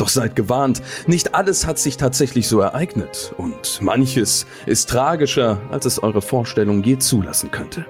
[0.00, 5.84] Doch seid gewarnt, nicht alles hat sich tatsächlich so ereignet und manches ist tragischer, als
[5.84, 7.84] es eure Vorstellung je zulassen könnte.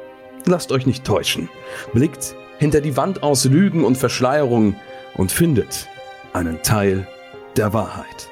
[0.45, 1.49] Lasst euch nicht täuschen.
[1.93, 4.75] Blickt hinter die Wand aus Lügen und Verschleierung
[5.15, 5.87] und findet
[6.33, 7.07] einen Teil
[7.57, 8.30] der Wahrheit.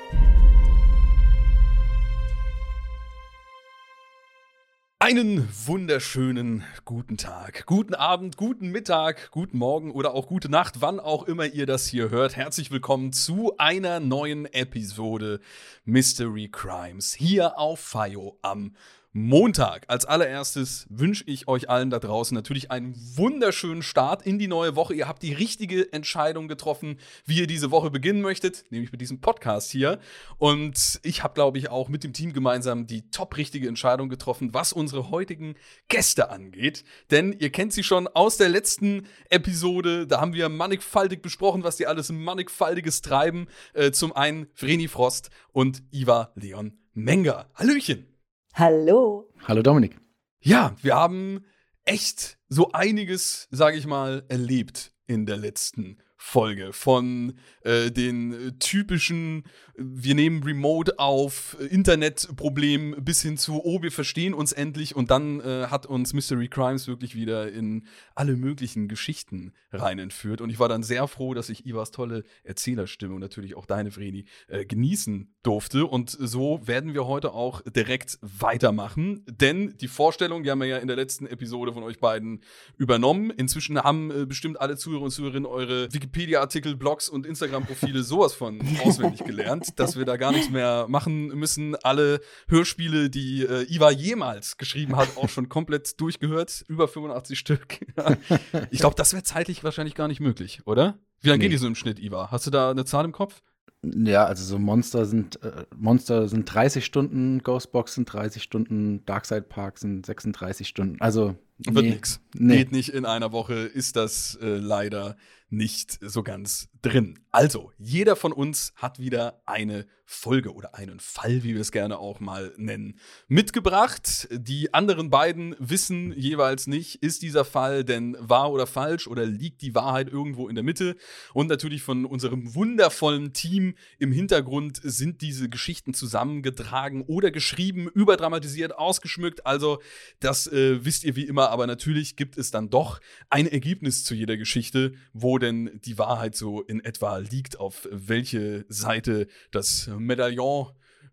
[5.09, 11.01] Einen wunderschönen guten Tag, guten Abend, guten Mittag, guten Morgen oder auch gute Nacht, wann
[11.01, 12.37] auch immer ihr das hier hört.
[12.37, 15.41] Herzlich willkommen zu einer neuen Episode
[15.87, 18.75] Mystery Crimes hier auf FIO am
[19.13, 19.85] Montag.
[19.89, 24.77] Als allererstes wünsche ich euch allen da draußen natürlich einen wunderschönen Start in die neue
[24.77, 24.93] Woche.
[24.95, 29.21] Ihr habt die richtige Entscheidung getroffen, wie ihr diese Woche beginnen möchtet, nämlich mit diesem
[29.23, 29.99] Podcast hier.
[30.37, 34.53] Und ich habe, glaube ich, auch mit dem Team gemeinsam die top richtige Entscheidung getroffen,
[34.53, 35.55] was unsere heutigen
[35.89, 36.85] Gäste angeht.
[37.11, 40.07] Denn ihr kennt sie schon aus der letzten Episode.
[40.07, 43.47] Da haben wir mannigfaltig besprochen, was die alles mannigfaltiges treiben.
[43.73, 47.49] Äh, zum einen Vreni Frost und Iva Leon Menger.
[47.55, 48.18] Hallöchen!
[48.55, 49.29] Hallo.
[49.47, 49.97] Hallo Dominik.
[50.41, 51.45] Ja, wir haben
[51.85, 59.45] echt so einiges, sage ich mal, erlebt in der letzten Folge von äh, den typischen,
[59.77, 64.97] wir nehmen Remote auf, Internetproblem bis hin zu, oh, wir verstehen uns endlich.
[64.97, 70.41] Und dann äh, hat uns Mystery Crimes wirklich wieder in alle möglichen Geschichten rein entführt.
[70.41, 73.93] Und ich war dann sehr froh, dass ich Ivas tolle Erzählerstimme und natürlich auch deine,
[73.93, 75.87] Vreni, äh, genießen durfte.
[75.87, 80.79] Und so werden wir heute auch direkt weitermachen, denn die Vorstellung, die haben wir ja
[80.79, 82.43] in der letzten Episode von euch beiden
[82.77, 83.31] übernommen.
[83.31, 88.35] Inzwischen haben äh, bestimmt alle Zuhörer und Zuhörerinnen eure Wikipedia Wikipedia-Artikel, Blogs und Instagram-Profile sowas
[88.35, 91.77] von auswendig gelernt, dass wir da gar nichts mehr machen müssen.
[91.77, 96.65] Alle Hörspiele, die äh, Iva jemals geschrieben hat, auch schon komplett durchgehört.
[96.69, 97.81] Über 85 Stück.
[98.71, 100.99] ich glaube, das wäre zeitlich wahrscheinlich gar nicht möglich, oder?
[101.21, 101.45] Wie lange nee.
[101.45, 102.31] gehen die so im Schnitt, Iva?
[102.31, 103.43] Hast du da eine Zahl im Kopf?
[103.83, 109.43] Ja, also so Monster sind äh, Monster sind 30 Stunden, Ghostbox sind 30 Stunden, Darkside
[109.43, 110.97] Park sind 36 Stunden.
[111.01, 112.21] Also nee, wird nix.
[112.35, 112.59] Nee.
[112.59, 115.17] Geht nicht in einer Woche, ist das äh, leider
[115.51, 117.19] nicht so ganz drin.
[117.31, 121.99] Also, jeder von uns hat wieder eine Folge oder einen Fall, wie wir es gerne
[121.99, 124.27] auch mal nennen, mitgebracht.
[124.31, 129.61] Die anderen beiden wissen jeweils nicht, ist dieser Fall denn wahr oder falsch oder liegt
[129.61, 130.97] die Wahrheit irgendwo in der Mitte.
[131.35, 138.79] Und natürlich von unserem wundervollen Team im Hintergrund sind diese Geschichten zusammengetragen oder geschrieben, überdramatisiert,
[138.79, 139.45] ausgeschmückt.
[139.45, 139.83] Also,
[140.21, 144.15] das äh, wisst ihr wie immer, aber natürlich gibt es dann doch ein Ergebnis zu
[144.15, 150.69] jeder Geschichte, wo denn die Wahrheit so in etwa liegt, auf welche Seite das Medaillon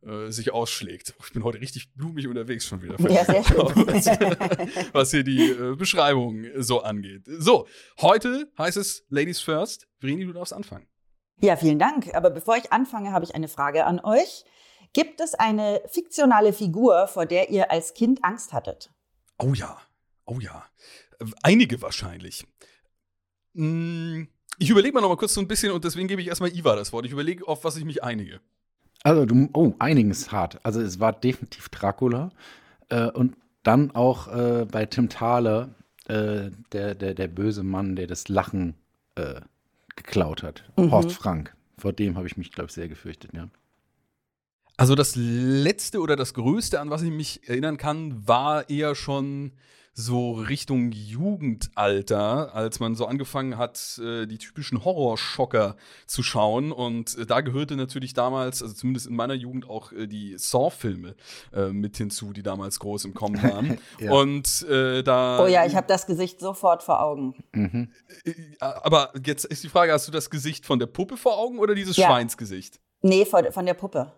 [0.06, 1.16] äh, sich ausschlägt.
[1.26, 3.00] Ich bin heute richtig blumig unterwegs schon wieder.
[3.10, 3.58] Ja, sehr schön.
[3.88, 7.24] was, was hier die äh, Beschreibung so angeht.
[7.26, 7.68] So,
[8.02, 9.88] heute heißt es Ladies First.
[10.00, 10.86] Vreni, du darfst anfangen.
[11.42, 12.14] Ja, vielen Dank.
[12.14, 14.46] Aber bevor ich anfange, habe ich eine Frage an euch.
[14.94, 18.92] Gibt es eine fiktionale Figur, vor der ihr als Kind Angst hattet?
[19.40, 19.78] Oh ja,
[20.26, 20.66] oh ja.
[21.42, 22.46] Einige wahrscheinlich.
[23.56, 24.28] Hm,
[24.58, 26.76] ich überlege mal noch mal kurz so ein bisschen und deswegen gebe ich erstmal Iva
[26.76, 27.06] das Wort.
[27.06, 28.40] Ich überlege, auf was ich mich einige.
[29.04, 30.60] Also, du, oh, einigen ist hart.
[30.64, 32.32] Also, es war definitiv Dracula.
[32.90, 35.70] Äh, und dann auch äh, bei Tim Thaler,
[36.08, 38.74] äh, der, der, der böse Mann, der das Lachen
[39.16, 39.42] äh,
[39.96, 40.64] geklaut hat.
[40.78, 40.92] Mhm.
[40.92, 41.56] Horst Frank.
[41.78, 43.50] Vor dem habe ich mich, glaube ich, sehr gefürchtet, ja.
[44.78, 49.52] Also, das letzte oder das größte, an was ich mich erinnern kann, war eher schon
[49.98, 56.74] so Richtung Jugendalter, als man so angefangen hat, äh, die typischen Horrorschocker zu schauen.
[56.74, 61.16] Und äh, da gehörte natürlich damals, also zumindest in meiner Jugend, auch äh, die Saw-Filme
[61.72, 63.78] mit hinzu, die damals groß im Kommen waren.
[64.00, 64.12] ja.
[64.12, 65.44] Und da.
[65.44, 67.36] Oh ja, ich habe das Gesicht sofort vor Augen.
[67.54, 67.92] Mhm.
[68.60, 71.76] Aber jetzt ist die Frage: Hast du das Gesicht von der Puppe vor Augen oder
[71.76, 72.08] dieses ja.
[72.08, 72.80] Schweinsgesicht?
[73.02, 74.12] Nee, von der Puppe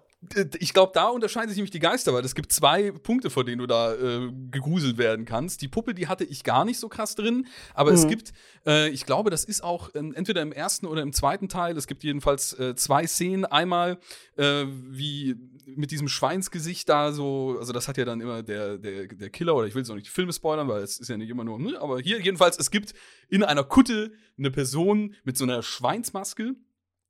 [0.59, 3.59] ich glaube, da unterscheiden sich nämlich die Geister, weil es gibt zwei Punkte, vor denen
[3.59, 5.61] du da äh, gegruselt werden kannst.
[5.61, 7.97] Die Puppe, die hatte ich gar nicht so krass drin, aber mhm.
[7.97, 8.33] es gibt,
[8.65, 11.77] äh, ich glaube, das ist auch äh, entweder im ersten oder im zweiten Teil.
[11.77, 13.45] Es gibt jedenfalls äh, zwei Szenen.
[13.45, 13.99] Einmal,
[14.37, 15.35] äh, wie
[15.67, 19.55] mit diesem Schweinsgesicht da so, also das hat ja dann immer der, der, der Killer,
[19.55, 21.43] oder ich will jetzt auch nicht die Filme spoilern, weil es ist ja nicht immer
[21.43, 22.95] nur, ne, aber hier jedenfalls, es gibt
[23.29, 26.55] in einer Kutte eine Person mit so einer Schweinsmaske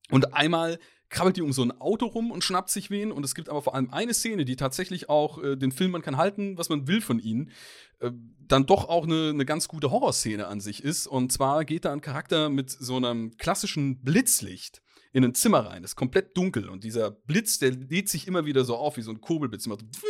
[0.10, 3.12] Und einmal krabbelt die um so ein Auto rum und schnappt sich wen.
[3.12, 6.02] Und es gibt aber vor allem eine Szene, die tatsächlich auch äh, den Film, man
[6.02, 7.52] kann halten, was man will von ihnen,
[8.00, 8.12] äh,
[8.48, 11.08] dann doch auch eine, eine ganz gute Horrorszene an sich ist.
[11.08, 14.82] Und zwar geht da ein Charakter mit so einem klassischen Blitzlicht
[15.14, 15.82] in ein Zimmer rein.
[15.82, 16.70] Das ist komplett dunkel.
[16.70, 19.68] Und dieser Blitz, der lädt sich immer wieder so auf wie so ein Kurbelblitz.
[19.68, 20.07] Macht so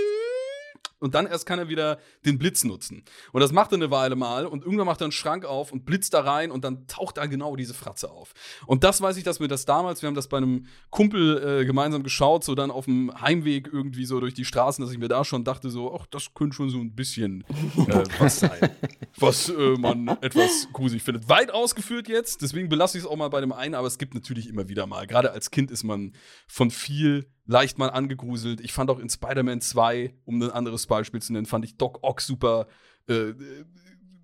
[0.99, 3.03] und dann erst kann er wieder den Blitz nutzen.
[3.31, 5.85] Und das macht er eine Weile mal und irgendwann macht er einen Schrank auf und
[5.85, 8.33] blitzt da rein und dann taucht da genau diese Fratze auf.
[8.65, 11.65] Und das weiß ich, dass mir das damals, wir haben das bei einem Kumpel äh,
[11.65, 15.07] gemeinsam geschaut, so dann auf dem Heimweg irgendwie so durch die Straßen, dass ich mir
[15.07, 17.43] da schon dachte, so, ach, das könnte schon so ein bisschen
[17.87, 18.69] äh, was sein,
[19.17, 21.29] was äh, man etwas gruselig findet.
[21.29, 24.13] Weit ausgeführt jetzt, deswegen belasse ich es auch mal bei dem einen, aber es gibt
[24.13, 25.05] natürlich immer wieder mal.
[25.07, 26.13] Gerade als Kind ist man
[26.47, 28.61] von viel leicht mal angegruselt.
[28.61, 31.99] Ich fand auch in Spider-Man 2, um ein anderes Beispiel zu nennen, fand ich Doc
[32.03, 32.67] Ock super
[33.07, 33.33] äh,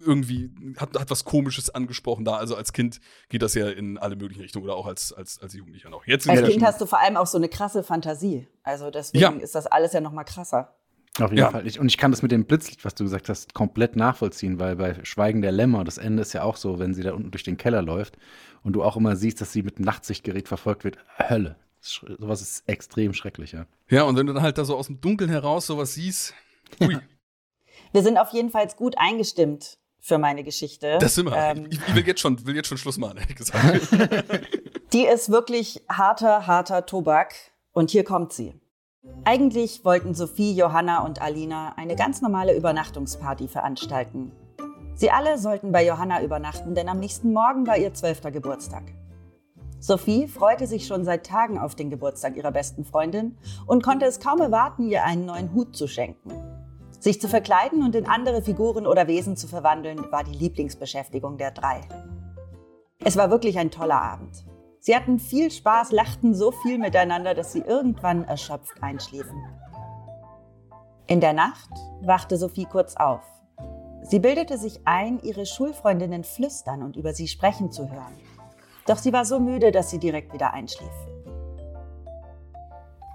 [0.06, 2.36] irgendwie hat, hat was Komisches angesprochen da.
[2.36, 3.00] Also als Kind
[3.30, 6.06] geht das ja in alle möglichen Richtungen oder auch als, als, als Jugendlicher noch.
[6.06, 8.48] Jetzt als Kind hast du vor allem auch so eine krasse Fantasie.
[8.64, 9.32] Also deswegen ja.
[9.44, 10.76] ist das alles ja noch mal krasser.
[11.20, 11.52] Auf jeden ja.
[11.52, 11.68] Fall.
[11.68, 14.76] Ich, und ich kann das mit dem Blitzlicht, was du gesagt hast, komplett nachvollziehen, weil
[14.76, 17.44] bei Schweigen der Lämmer, das Ende ist ja auch so, wenn sie da unten durch
[17.44, 18.18] den Keller läuft
[18.64, 20.98] und du auch immer siehst, dass sie mit Nachtsichtgerät verfolgt wird.
[21.18, 21.56] Hölle.
[21.84, 23.66] Sowas ist extrem schrecklich, ja.
[23.90, 26.34] Ja, und wenn du dann halt da so aus dem Dunkeln heraus sowas siehst.
[26.82, 26.98] Ui.
[27.92, 30.98] Wir sind auf jeden Fall gut eingestimmt für meine Geschichte.
[31.00, 31.36] Das sind wir.
[31.36, 33.88] Ähm, ich, ich, will, jetzt schon, will jetzt schon Schluss machen, ehrlich gesagt.
[34.94, 37.34] Die ist wirklich harter, harter Tobak.
[37.72, 38.54] Und hier kommt sie.
[39.26, 44.32] Eigentlich wollten Sophie, Johanna und Alina eine ganz normale Übernachtungsparty veranstalten.
[44.96, 48.84] Sie alle sollten bei Johanna übernachten, denn am nächsten Morgen war ihr zwölfter Geburtstag.
[49.84, 53.38] Sophie freute sich schon seit Tagen auf den Geburtstag ihrer besten Freundin
[53.68, 56.32] und konnte es kaum erwarten, ihr einen neuen Hut zu schenken.
[57.02, 61.52] Sich zu verkleiden und in andere Figuren oder Wesen zu verwandeln, war die Lieblingsbeschäftigung der
[61.52, 61.82] drei.
[63.04, 64.46] Es war wirklich ein toller Abend.
[64.80, 69.44] Sie hatten viel Spaß, lachten so viel miteinander, dass sie irgendwann erschöpft einschliefen.
[71.08, 71.72] In der Nacht
[72.02, 73.26] wachte Sophie kurz auf.
[74.04, 78.14] Sie bildete sich ein, ihre Schulfreundinnen flüstern und über sie sprechen zu hören.
[78.86, 80.92] Doch sie war so müde, dass sie direkt wieder einschlief.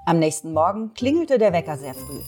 [0.07, 2.23] Am nächsten Morgen klingelte der Wecker sehr früh.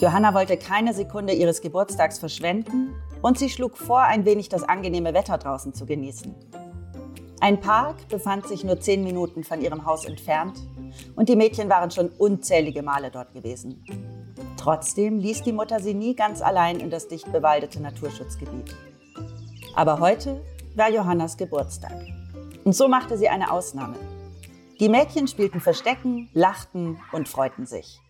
[0.00, 2.92] Johanna wollte keine Sekunde ihres Geburtstags verschwenden
[3.22, 6.34] und sie schlug vor, ein wenig das angenehme Wetter draußen zu genießen.
[7.40, 10.58] Ein Park befand sich nur zehn Minuten von ihrem Haus entfernt
[11.14, 13.84] und die Mädchen waren schon unzählige Male dort gewesen.
[14.56, 18.74] Trotzdem ließ die Mutter sie nie ganz allein in das dicht bewaldete Naturschutzgebiet.
[19.76, 20.40] Aber heute
[20.74, 21.92] war Johannas Geburtstag.
[22.64, 23.96] Und so machte sie eine Ausnahme.
[24.80, 28.00] Die Mädchen spielten Verstecken, lachten und freuten sich.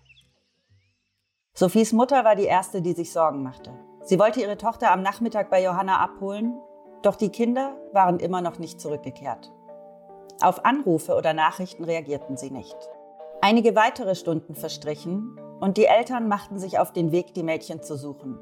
[1.53, 3.73] Sophies Mutter war die erste, die sich Sorgen machte.
[4.03, 6.55] Sie wollte ihre Tochter am Nachmittag bei Johanna abholen,
[7.03, 9.53] doch die Kinder waren immer noch nicht zurückgekehrt.
[10.41, 12.77] Auf Anrufe oder Nachrichten reagierten sie nicht.
[13.41, 17.97] Einige weitere Stunden verstrichen und die Eltern machten sich auf den Weg, die Mädchen zu
[17.97, 18.39] suchen.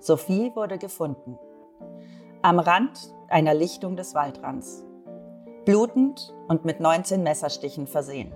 [0.00, 1.38] Sophie wurde gefunden.
[2.40, 4.84] Am Rand einer Lichtung des Waldrands
[5.64, 8.32] blutend und mit 19 Messerstichen versehen.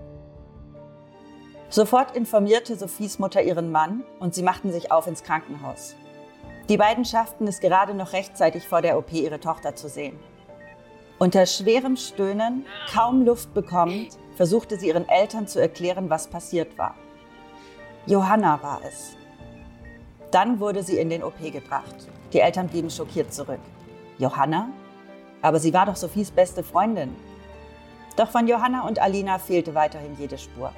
[1.68, 5.96] Sofort informierte Sophies Mutter ihren Mann und sie machten sich auf ins Krankenhaus.
[6.68, 10.18] Die beiden schafften es gerade noch rechtzeitig vor der OP, ihre Tochter zu sehen.
[11.18, 16.94] Unter schwerem Stöhnen, kaum Luft bekommend, versuchte sie ihren Eltern zu erklären, was passiert war.
[18.06, 19.16] Johanna war es.
[20.30, 21.94] Dann wurde sie in den OP gebracht.
[22.32, 23.60] Die Eltern blieben schockiert zurück.
[24.18, 24.68] Johanna?
[25.46, 27.14] Aber sie war doch Sophies beste Freundin.
[28.16, 30.72] Doch von Johanna und Alina fehlte weiterhin jede Spur.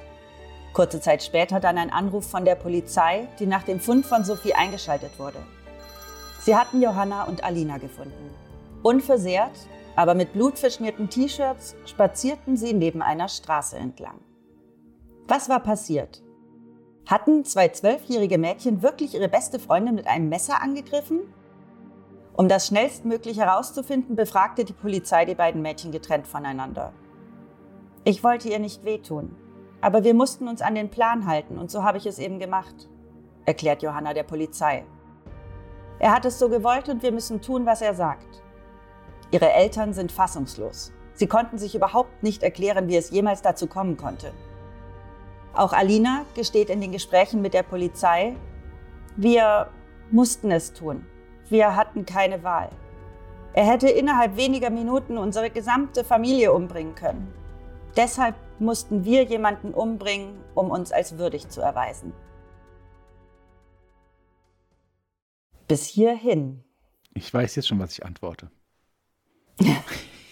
[0.73, 4.53] Kurze Zeit später dann ein Anruf von der Polizei, die nach dem Fund von Sophie
[4.53, 5.39] eingeschaltet wurde.
[6.41, 8.29] Sie hatten Johanna und Alina gefunden.
[8.83, 9.57] Unversehrt,
[9.95, 14.19] aber mit blutverschmierten T-Shirts spazierten sie neben einer Straße entlang.
[15.27, 16.21] Was war passiert?
[17.07, 21.21] Hatten zwei zwölfjährige Mädchen wirklich ihre beste Freundin mit einem Messer angegriffen?
[22.39, 26.93] Um das schnellstmöglich herauszufinden, befragte die Polizei die beiden Mädchen getrennt voneinander.
[28.05, 29.35] Ich wollte ihr nicht wehtun,
[29.81, 32.87] aber wir mussten uns an den Plan halten und so habe ich es eben gemacht,
[33.45, 34.85] erklärt Johanna der Polizei.
[35.99, 38.41] Er hat es so gewollt und wir müssen tun, was er sagt.
[39.31, 40.93] Ihre Eltern sind fassungslos.
[41.15, 44.31] Sie konnten sich überhaupt nicht erklären, wie es jemals dazu kommen konnte.
[45.53, 48.37] Auch Alina gesteht in den Gesprächen mit der Polizei,
[49.17, 49.67] wir
[50.09, 51.05] mussten es tun.
[51.49, 52.69] Wir hatten keine Wahl.
[53.53, 57.33] Er hätte innerhalb weniger Minuten unsere gesamte Familie umbringen können.
[57.97, 62.13] Deshalb mussten wir jemanden umbringen, um uns als würdig zu erweisen.
[65.67, 66.63] Bis hierhin.
[67.13, 68.49] Ich weiß jetzt schon, was ich antworte.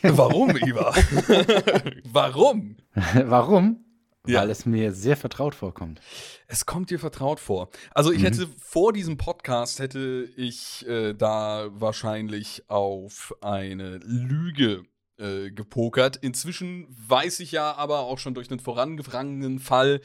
[0.03, 0.93] Warum, Iva?
[2.05, 2.77] Warum?
[3.25, 3.87] Warum?
[4.27, 4.41] Ja.
[4.41, 6.01] Weil es mir sehr vertraut vorkommt.
[6.48, 7.69] Es kommt dir vertraut vor.
[7.91, 8.24] Also ich Mhm.
[8.25, 14.84] hätte vor diesem Podcast hätte ich äh, da wahrscheinlich auf eine Lüge
[15.19, 16.17] äh, gepokert.
[16.17, 20.00] Inzwischen weiß ich ja aber auch schon durch einen vorangegangenen Fall,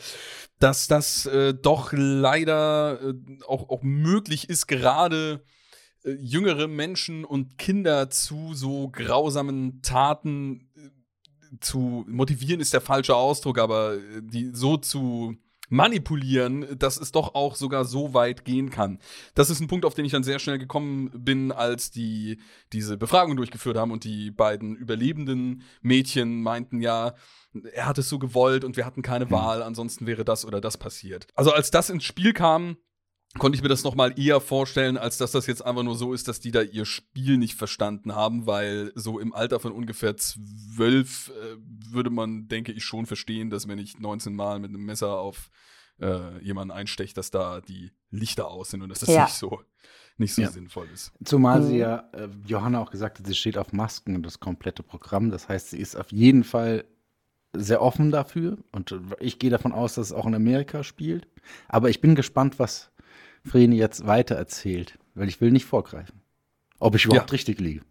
[0.58, 3.14] dass das äh, doch leider äh,
[3.46, 5.44] auch, auch möglich ist, gerade
[6.04, 10.88] äh, jüngere Menschen und Kinder zu so grausamen Taten äh,
[11.60, 15.36] zu motivieren ist der falsche Ausdruck, aber äh, die so zu
[15.72, 18.98] manipulieren, dass es doch auch sogar so weit gehen kann.
[19.34, 22.38] Das ist ein Punkt, auf den ich dann sehr schnell gekommen bin, als die
[22.74, 27.14] diese Befragung durchgeführt haben und die beiden überlebenden Mädchen meinten ja,
[27.72, 30.76] er hat es so gewollt und wir hatten keine Wahl, ansonsten wäre das oder das
[30.76, 31.26] passiert.
[31.34, 32.76] Also als das ins Spiel kam,
[33.38, 36.12] konnte ich mir das noch mal eher vorstellen, als dass das jetzt einfach nur so
[36.12, 40.16] ist, dass die da ihr Spiel nicht verstanden haben, weil so im Alter von ungefähr
[40.16, 41.56] zwölf äh,
[41.90, 45.50] würde man, denke ich, schon verstehen, dass wenn ich 19 Mal mit einem Messer auf
[46.00, 49.22] äh, jemanden einstecht, dass da die Lichter aus sind und dass das Ja.
[49.24, 49.60] nicht so
[50.18, 50.50] nicht so Ja.
[50.50, 51.10] sinnvoll ist.
[51.24, 51.64] Zumal Mhm.
[51.66, 55.30] sie ja, äh, Johanna auch gesagt hat, sie steht auf Masken und das komplette Programm.
[55.30, 56.84] Das heißt, sie ist auf jeden Fall
[57.54, 58.58] sehr offen dafür.
[58.72, 61.26] Und ich gehe davon aus, dass es auch in Amerika spielt.
[61.68, 62.91] Aber ich bin gespannt, was
[63.44, 66.20] Vreni jetzt weiter erzählt, weil ich will nicht vorgreifen.
[66.78, 67.32] Ob ich überhaupt Ja.
[67.32, 67.82] richtig liege.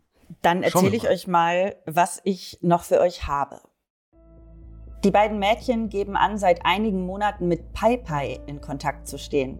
[0.41, 3.59] Dann erzähle ich euch mal, was ich noch für euch habe.
[5.03, 9.59] Die beiden Mädchen geben an, seit einigen Monaten mit Pai Pai in Kontakt zu stehen.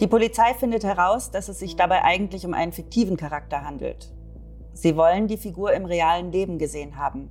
[0.00, 4.12] Die Polizei findet heraus, dass es sich dabei eigentlich um einen fiktiven Charakter handelt.
[4.72, 7.30] Sie wollen die Figur im realen Leben gesehen haben.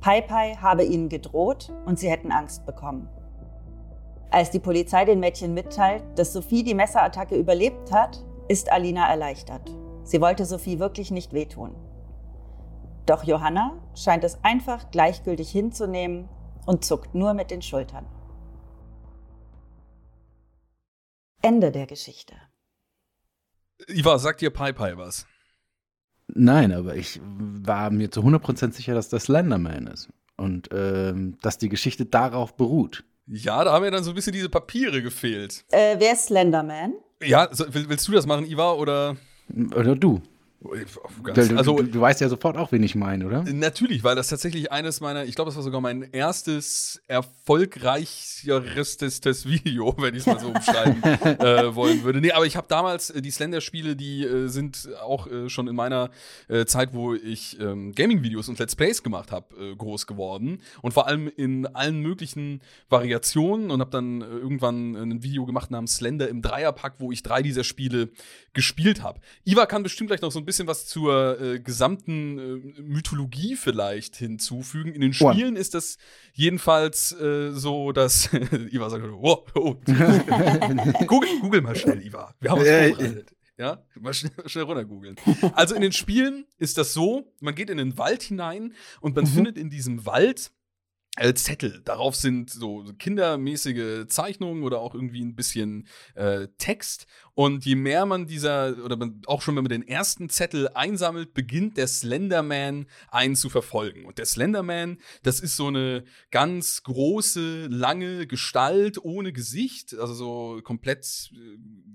[0.00, 3.08] Pai Pai habe ihnen gedroht und sie hätten Angst bekommen.
[4.30, 9.70] Als die Polizei den Mädchen mitteilt, dass Sophie die Messerattacke überlebt hat, ist Alina erleichtert.
[10.04, 11.74] Sie wollte Sophie wirklich nicht wehtun.
[13.06, 16.28] Doch Johanna scheint es einfach gleichgültig hinzunehmen
[16.64, 18.06] und zuckt nur mit den Schultern.
[21.42, 22.34] Ende der Geschichte.
[23.88, 25.26] Iva, sagt dir Pai Pai was?
[26.28, 30.08] Nein, aber ich war mir zu 100% sicher, dass das Slenderman ist.
[30.36, 33.04] Und ähm, dass die Geschichte darauf beruht.
[33.32, 35.64] Ja, da haben ja dann so ein bisschen diese Papiere gefehlt.
[35.70, 36.94] Äh, wer ist Slenderman?
[37.22, 39.16] Ja, so, will, willst du das machen, Iva, oder?
[39.76, 40.20] Oder du.
[40.62, 40.72] Du,
[41.56, 43.44] also, du, du weißt ja sofort auch, wen ich meine, oder?
[43.44, 48.98] Natürlich, weil das tatsächlich eines meiner, ich glaube, das war sogar mein erstes erfolgreicheres
[49.46, 51.02] Video, wenn ich es mal so umschreiben
[51.40, 52.20] äh, wollen würde.
[52.20, 55.74] Nee, aber ich habe damals äh, die Slender-Spiele, die äh, sind auch äh, schon in
[55.74, 56.10] meiner
[56.48, 60.60] äh, Zeit, wo ich ähm, Gaming-Videos und Let's Plays gemacht habe, äh, groß geworden.
[60.82, 65.96] Und vor allem in allen möglichen Variationen und habe dann irgendwann ein Video gemacht namens
[65.96, 68.10] Slender im Dreierpack, wo ich drei dieser Spiele
[68.52, 69.20] gespielt habe.
[69.46, 74.16] Iva kann bestimmt gleich noch so ein bisschen was zur äh, gesamten äh, Mythologie vielleicht
[74.16, 74.92] hinzufügen.
[74.92, 75.12] In den.
[75.12, 75.98] Spielen ist das
[76.32, 78.32] jedenfalls äh, so, dass
[78.70, 79.74] Iva sagt, oh, oh.
[81.06, 82.34] Google, Google mal schnell, Iva.
[82.40, 83.36] Wir haben uns Äh, vorbereitet.
[83.58, 85.16] Ja, mal schnell, schnell runter googeln.
[85.52, 89.26] Also in den Spielen ist das so, man geht in den Wald hinein und man
[89.26, 90.50] findet in diesem Wald
[91.16, 91.82] äh, Zettel.
[91.84, 97.06] Darauf sind so kindermäßige Zeichnungen oder auch irgendwie ein bisschen äh, Text.
[97.40, 101.78] Und je mehr man dieser, oder auch schon wenn man den ersten Zettel einsammelt, beginnt
[101.78, 104.04] der Slenderman einen zu verfolgen.
[104.04, 110.60] Und der Slenderman, das ist so eine ganz große, lange Gestalt ohne Gesicht, also so
[110.62, 111.30] komplett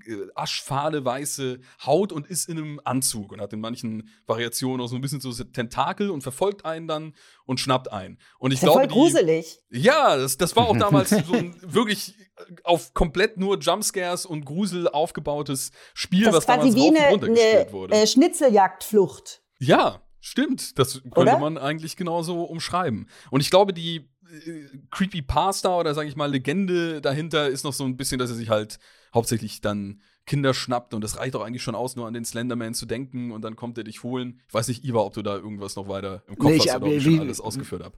[0.07, 4.89] äh, aschfahle weiße Haut und ist in einem Anzug und hat in manchen Variationen auch
[4.89, 7.13] so ein bisschen so Tentakel und verfolgt einen dann
[7.45, 8.17] und schnappt einen.
[8.39, 9.59] Und ich Ist ja glaube, voll die, gruselig.
[9.71, 12.15] ja, das, das war auch damals so ein wirklich
[12.63, 17.23] auf komplett nur Jumpscares und Grusel aufgebautes Spiel, Das was quasi damals wie rauf und
[17.23, 17.95] eine, gespielt eine wurde.
[17.95, 19.41] äh, Schnitzeljagdflucht.
[19.59, 20.77] ja, stimmt.
[20.79, 21.39] Das könnte Oder?
[21.39, 23.07] man eigentlich genauso umschreiben.
[23.29, 27.83] Und ich glaube, die äh, Creepypasta oder sage ich mal Legende dahinter ist noch so
[27.85, 28.79] ein bisschen, dass er sich halt
[29.13, 32.73] hauptsächlich dann Kinder schnappt und das reicht auch eigentlich schon aus, nur an den Slenderman
[32.73, 34.39] zu denken und dann kommt er dich holen.
[34.47, 36.75] Ich weiß nicht, Iva, ob du da irgendwas noch weiter im Kopf Nee, ich- hast
[36.77, 37.95] oder ob wie- ich schon alles ausgeführt habe.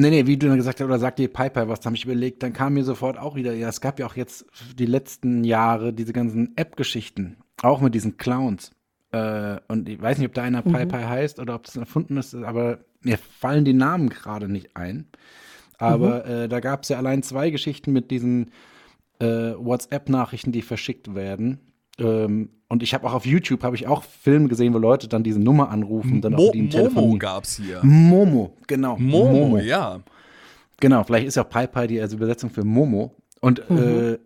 [0.00, 2.42] Nee, nee, wie du dann gesagt hast, oder sagt dir Piper was, habe ich überlegt,
[2.44, 4.46] dann kam mir sofort auch wieder, ja, es gab ja auch jetzt
[4.78, 8.70] die letzten Jahre diese ganzen App-Geschichten, auch mit diesen Clowns.
[9.10, 10.72] Äh, und ich weiß nicht, ob da einer Mhm.
[10.72, 15.08] Piper heißt oder ob das erfunden ist, aber mir fallen die Namen gerade nicht ein.
[15.78, 16.30] Aber Mhm.
[16.32, 18.52] äh, da gab es ja allein zwei Geschichten mit diesen
[19.20, 21.58] äh, WhatsApp-Nachrichten, die verschickt werden.
[21.98, 25.22] Ähm, und ich habe auch auf YouTube habe ich auch Filme gesehen, wo Leute dann
[25.22, 27.80] diese Nummer anrufen, dann Mo auch die Momo gab's hier.
[27.82, 28.96] Momo, genau.
[28.98, 30.00] Momo, ja.
[30.80, 33.14] Genau, vielleicht ist ja auch Pi die als Übersetzung für Momo.
[33.40, 33.78] Und Mhm.
[33.78, 34.18] äh,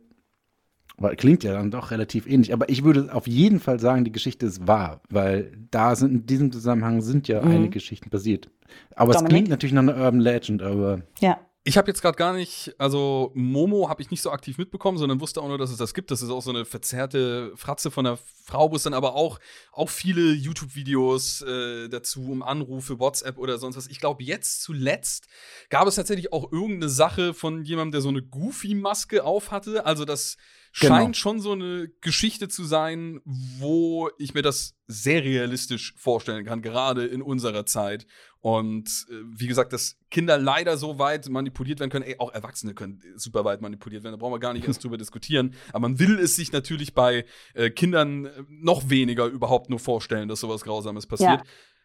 [1.16, 2.52] klingt ja dann doch relativ ähnlich.
[2.52, 6.26] Aber ich würde auf jeden Fall sagen, die Geschichte ist wahr, weil da sind in
[6.26, 7.50] diesem Zusammenhang sind ja mhm.
[7.50, 8.50] einige Geschichten passiert.
[8.94, 9.22] Aber Dominik?
[9.22, 11.02] es klingt natürlich nach einer Urban Legend, aber.
[11.20, 11.38] Ja.
[11.64, 15.20] Ich habe jetzt gerade gar nicht, also Momo habe ich nicht so aktiv mitbekommen, sondern
[15.20, 16.10] wusste auch nur, dass es das gibt.
[16.10, 19.38] Das ist auch so eine verzerrte Fratze von der Frau, wo es dann aber auch,
[19.70, 23.86] auch viele YouTube-Videos äh, dazu, um Anrufe, WhatsApp oder sonst was.
[23.86, 25.28] Ich glaube, jetzt zuletzt
[25.70, 29.86] gab es tatsächlich auch irgendeine Sache von jemandem, der so eine Goofy-Maske auf hatte.
[29.86, 30.38] Also das
[30.80, 30.96] Genau.
[30.96, 36.62] scheint schon so eine Geschichte zu sein, wo ich mir das sehr realistisch vorstellen kann,
[36.62, 38.06] gerade in unserer Zeit.
[38.42, 42.74] Und äh, wie gesagt, dass Kinder leider so weit manipuliert werden können, ey, auch Erwachsene
[42.74, 45.54] können super weit manipuliert werden, da brauchen wir gar nicht erst drüber diskutieren.
[45.68, 50.28] Aber man will es sich natürlich bei äh, Kindern äh, noch weniger überhaupt nur vorstellen,
[50.28, 51.38] dass sowas Grausames passiert.
[51.38, 51.42] Ja.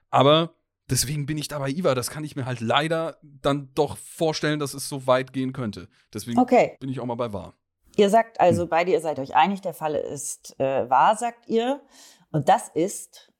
[0.09, 0.55] Aber
[0.89, 4.73] deswegen bin ich dabei, Iva, das kann ich mir halt leider dann doch vorstellen, dass
[4.73, 5.87] es so weit gehen könnte.
[6.11, 6.75] Deswegen okay.
[6.79, 7.53] bin ich auch mal bei wahr.
[7.97, 8.69] Ihr sagt also hm.
[8.69, 11.81] beide, ihr seid euch einig, der Fall ist äh, wahr, sagt ihr.
[12.31, 13.31] Und das ist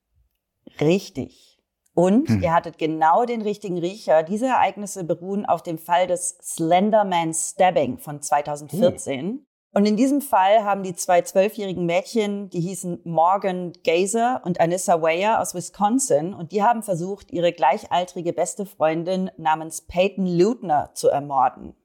[0.80, 1.57] richtig.
[1.98, 2.44] Und hm.
[2.44, 4.22] ihr hattet genau den richtigen Riecher.
[4.22, 9.40] Diese Ereignisse beruhen auf dem Fall des Slenderman Stabbing von 2014.
[9.40, 9.78] Oh.
[9.80, 15.02] Und in diesem Fall haben die zwei zwölfjährigen Mädchen, die hießen Morgan Gazer und Anissa
[15.02, 21.10] Weyer aus Wisconsin, und die haben versucht, ihre gleichaltrige beste Freundin namens Peyton Lutner zu
[21.10, 21.76] ermorden.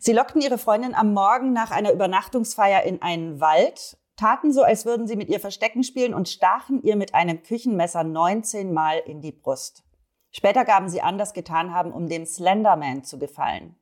[0.00, 4.84] Sie lockten ihre Freundin am Morgen nach einer Übernachtungsfeier in einen Wald, taten so, als
[4.84, 9.20] würden sie mit ihr Verstecken spielen und stachen ihr mit einem Küchenmesser 19 Mal in
[9.20, 9.84] die Brust.
[10.30, 13.76] Später gaben sie an, das getan haben, um dem Slenderman zu gefallen.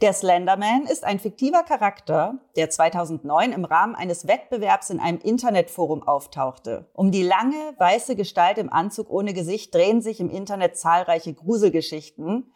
[0.00, 6.02] Der Slenderman ist ein fiktiver Charakter, der 2009 im Rahmen eines Wettbewerbs in einem Internetforum
[6.02, 6.88] auftauchte.
[6.94, 12.52] Um die lange, weiße Gestalt im Anzug ohne Gesicht drehen sich im Internet zahlreiche Gruselgeschichten,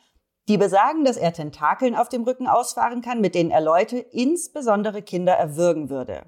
[0.49, 5.03] die besagen, dass er Tentakeln auf dem Rücken ausfahren kann, mit denen er Leute, insbesondere
[5.03, 6.23] Kinder, erwürgen würde.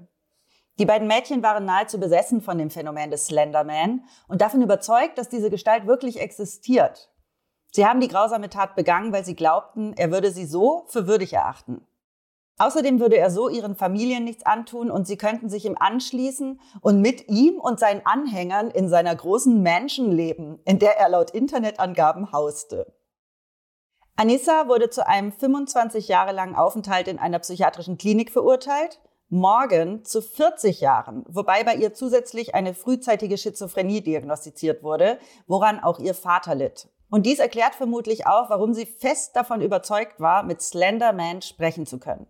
[0.79, 5.27] Die beiden Mädchen waren nahezu besessen von dem Phänomen des Slenderman und davon überzeugt, dass
[5.27, 7.11] diese Gestalt wirklich existiert.
[7.71, 11.33] Sie haben die grausame Tat begangen, weil sie glaubten, er würde sie so für würdig
[11.33, 11.85] erachten.
[12.59, 17.01] Außerdem würde er so ihren Familien nichts antun und sie könnten sich ihm anschließen und
[17.01, 22.31] mit ihm und seinen Anhängern in seiner großen Mansion leben, in der er laut Internetangaben
[22.31, 22.93] hauste.
[24.15, 28.99] Anissa wurde zu einem 25 Jahre langen Aufenthalt in einer psychiatrischen Klinik verurteilt.
[29.29, 35.99] Morgan zu 40 Jahren, wobei bei ihr zusätzlich eine frühzeitige Schizophrenie diagnostiziert wurde, woran auch
[35.99, 36.89] ihr Vater litt.
[37.11, 41.85] Und dies erklärt vermutlich auch, warum sie fest davon überzeugt war, mit Slender Man sprechen
[41.85, 42.27] zu können.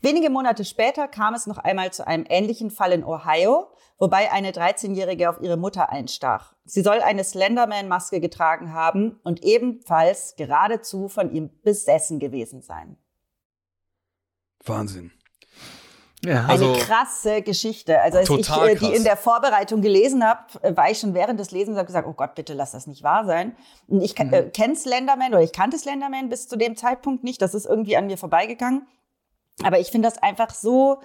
[0.00, 4.50] Wenige Monate später kam es noch einmal zu einem ähnlichen Fall in Ohio, wobei eine
[4.50, 6.54] 13-Jährige auf ihre Mutter einstach.
[6.64, 12.98] Sie soll eine Slenderman-Maske getragen haben und ebenfalls geradezu von ihm besessen gewesen sein.
[14.64, 15.12] Wahnsinn.
[16.26, 16.44] Ja.
[16.46, 18.00] Also, eine krasse Geschichte.
[18.00, 21.38] Also als ich äh, die in der Vorbereitung gelesen habe, äh, war ich schon während
[21.38, 23.54] des Lesens habe gesagt, oh Gott, bitte lass das nicht wahr sein.
[23.86, 24.32] Und ich mhm.
[24.32, 27.40] äh, kenne Slenderman oder ich kannte Slenderman bis zu dem Zeitpunkt nicht.
[27.40, 28.86] Das ist irgendwie an mir vorbeigegangen.
[29.62, 31.00] Aber ich finde das einfach so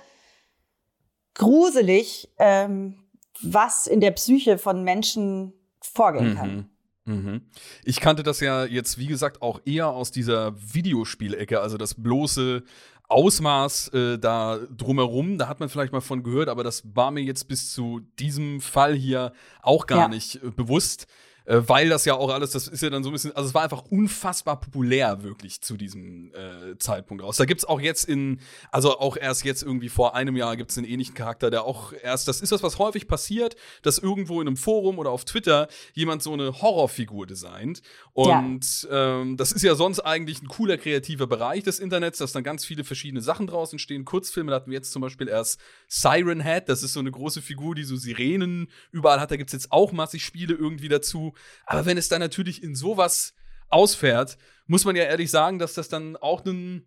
[1.36, 2.96] gruselig, ähm,
[3.42, 6.70] was in der Psyche von Menschen vorgehen kann.
[7.06, 7.14] Mhm.
[7.14, 7.42] mhm.
[7.84, 12.64] Ich kannte das ja jetzt, wie gesagt, auch eher aus dieser Videospielecke, also das bloße
[13.12, 17.22] Ausmaß äh, da drumherum, da hat man vielleicht mal von gehört, aber das war mir
[17.22, 20.08] jetzt bis zu diesem Fall hier auch gar ja.
[20.08, 21.08] nicht äh, bewusst
[21.46, 23.54] äh, weil das ja auch alles, das ist ja dann so ein bisschen, also es
[23.54, 27.38] war einfach unfassbar populär wirklich zu diesem äh, Zeitpunkt aus.
[27.38, 28.40] Da gibt es auch jetzt in,
[28.72, 31.94] also auch erst jetzt irgendwie vor einem Jahr gibt es einen ähnlichen Charakter, der auch
[31.94, 35.68] erst, das ist das, was häufig passiert, dass irgendwo in einem Forum oder auf Twitter
[35.94, 37.82] jemand so eine Horrorfigur designt.
[38.14, 39.22] Und ja.
[39.22, 42.66] ähm, das ist ja sonst eigentlich ein cooler kreativer Bereich des Internets, dass dann ganz
[42.66, 44.06] viele verschiedene Sachen draußen stehen.
[44.06, 47.42] Kurzfilme, da hatten wir jetzt zum Beispiel erst Siren Head, das ist so eine große
[47.42, 49.32] Figur, die so Sirenen überall hat.
[49.32, 51.31] Da gibt es jetzt auch massig Spiele irgendwie dazu.
[51.66, 53.34] Aber wenn es dann natürlich in sowas
[53.70, 56.86] ausfährt, muss man ja ehrlich sagen, dass das dann auch ein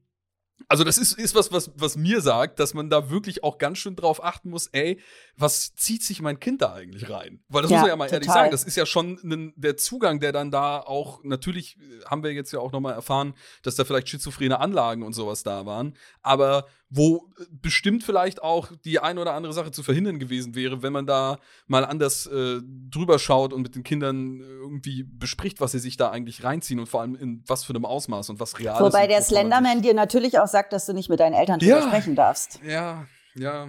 [0.68, 3.78] also das ist, ist was, was, was mir sagt, dass man da wirklich auch ganz
[3.78, 5.00] schön drauf achten muss, ey,
[5.36, 7.42] was zieht sich mein Kind da eigentlich rein?
[7.48, 8.16] Weil das ja, muss man ja mal total.
[8.16, 11.76] ehrlich sagen, das ist ja schon ein, der Zugang, der dann da auch, natürlich
[12.06, 15.42] haben wir jetzt ja auch noch mal erfahren, dass da vielleicht schizophrene Anlagen und sowas
[15.42, 20.54] da waren, aber wo bestimmt vielleicht auch die eine oder andere Sache zu verhindern gewesen
[20.54, 25.60] wäre, wenn man da mal anders äh, drüber schaut und mit den Kindern irgendwie bespricht,
[25.60, 28.38] was sie sich da eigentlich reinziehen und vor allem in was für einem Ausmaß und
[28.38, 28.80] was real ist.
[28.80, 31.82] Wobei der Slenderman dir natürlich auch sagt, dass du nicht mit deinen Eltern drüber ja,
[31.82, 32.60] sprechen darfst.
[32.64, 33.66] Ja, ja.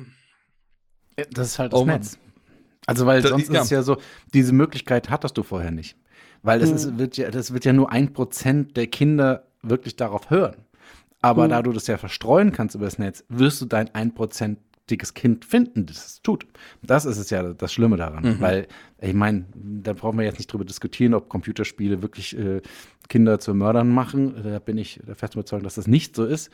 [1.32, 2.20] Das ist halt das oh, Netz.
[2.86, 3.60] Also, weil das, sonst ja.
[3.60, 3.98] ist es ja so,
[4.36, 5.98] diese Möglichkeit hattest du vorher nicht.
[6.44, 6.76] Weil es hm.
[6.76, 10.58] ist, wird ja, das wird ja nur ein Prozent der Kinder wirklich darauf hören.
[11.26, 11.50] Aber mhm.
[11.50, 14.58] da du das ja verstreuen kannst über das Netz, wirst du dein 1%
[14.92, 16.46] dickes Kind finden, das es tut.
[16.84, 18.24] Das ist es ja das Schlimme daran.
[18.24, 18.42] Mhm.
[18.42, 18.68] Weil,
[19.02, 22.62] ich meine, da brauchen wir jetzt nicht drüber diskutieren, ob Computerspiele wirklich äh,
[23.10, 24.36] Kinder zu Mördern machen.
[24.44, 26.52] Da bin ich fest überzeugt, dass das nicht so ist.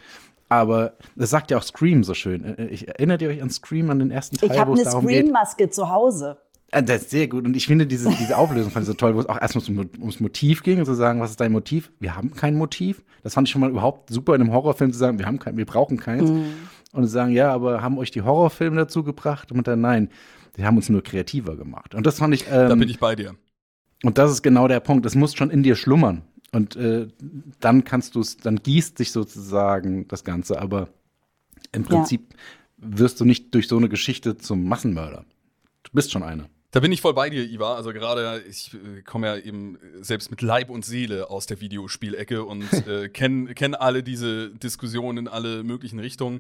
[0.48, 2.46] Aber das sagt ja auch Scream so schön.
[2.46, 5.06] Äh, ich, erinnert ihr euch an Scream, an den ersten Teil, ich wo es darum
[5.06, 5.16] geht?
[5.16, 6.38] Ich habe eine Scream-Maske zu Hause.
[6.72, 7.44] Äh, das ist sehr gut.
[7.44, 9.66] Und ich finde diese, diese Auflösung fand ich so toll, wo es auch erstmal
[10.00, 11.92] ums Motiv ging, zu sagen, was ist dein Motiv?
[12.00, 13.04] Wir haben kein Motiv.
[13.24, 15.58] Das fand ich schon mal überhaupt super in einem Horrorfilm zu sagen, wir haben kein,
[15.58, 16.30] wir brauchen keins.
[16.30, 16.54] Mhm.
[16.94, 19.52] Und zu sagen, ja, aber haben euch die Horrorfilme dazu gebracht?
[19.52, 20.10] Und dann, nein,
[20.58, 21.96] die haben uns nur kreativer gemacht.
[21.96, 22.46] Und das fand ich.
[22.48, 23.36] Ähm, da bin ich bei dir.
[24.04, 25.06] Und das ist genau der Punkt.
[25.06, 26.24] Es muss schon in dir schlummern.
[26.52, 27.08] Und äh,
[27.60, 30.62] dann kannst du es, dann gießt sich sozusagen das Ganze.
[30.62, 30.90] Aber
[31.72, 33.00] im Prinzip ja.
[33.00, 35.24] wirst du nicht durch so eine Geschichte zum Massenmörder.
[35.84, 36.48] Du bist schon eine.
[36.74, 37.76] Da bin ich voll bei dir, Iva.
[37.76, 42.46] Also gerade, ich äh, komme ja eben selbst mit Leib und Seele aus der Videospielecke
[42.46, 46.40] und äh, kenne kenn alle diese Diskussionen in alle möglichen Richtungen.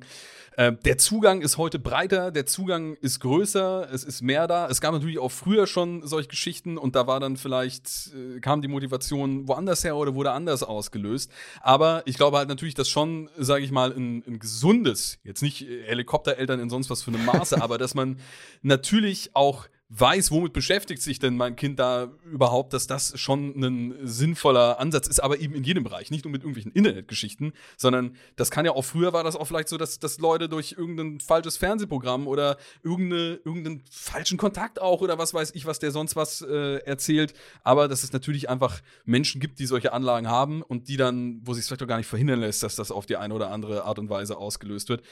[0.56, 4.70] Äh, der Zugang ist heute breiter, der Zugang ist größer, es ist mehr da.
[4.70, 8.62] Es gab natürlich auch früher schon solche Geschichten und da war dann vielleicht, äh, kam
[8.62, 11.30] die Motivation woanders her oder wurde anders ausgelöst.
[11.60, 15.68] Aber ich glaube halt natürlich, dass schon, sage ich mal, ein, ein gesundes, jetzt nicht
[15.86, 18.18] Helikoptereltern in sonst was für einem Maße, aber dass man
[18.62, 23.96] natürlich auch weiß, womit beschäftigt sich denn mein Kind da überhaupt, dass das schon ein
[24.04, 28.52] sinnvoller Ansatz ist, aber eben in jedem Bereich, nicht nur mit irgendwelchen Internetgeschichten, sondern das
[28.52, 31.58] kann ja auch früher war das auch vielleicht so, dass, dass Leute durch irgendein falsches
[31.58, 36.42] Fernsehprogramm oder irgendeine, irgendeinen falschen Kontakt auch oder was weiß ich, was der sonst was
[36.42, 40.96] äh, erzählt, aber dass es natürlich einfach Menschen gibt, die solche Anlagen haben und die
[40.96, 43.34] dann, wo sich es vielleicht auch gar nicht verhindern lässt, dass das auf die eine
[43.34, 45.04] oder andere Art und Weise ausgelöst wird.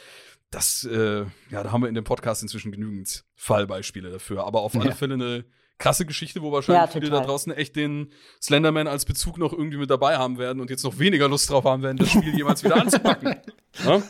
[0.52, 4.46] Das, äh, ja, da haben wir in dem Podcast inzwischen genügend Fallbeispiele dafür.
[4.46, 4.96] Aber auf alle ja.
[4.96, 5.46] Fälle eine
[5.78, 9.78] krasse Geschichte, wo wahrscheinlich ja, viele da draußen echt den Slenderman als Bezug noch irgendwie
[9.78, 12.64] mit dabei haben werden und jetzt noch weniger Lust drauf haben werden, das Spiel jemals
[12.64, 13.36] wieder anzupacken.
[13.86, 14.02] Ja?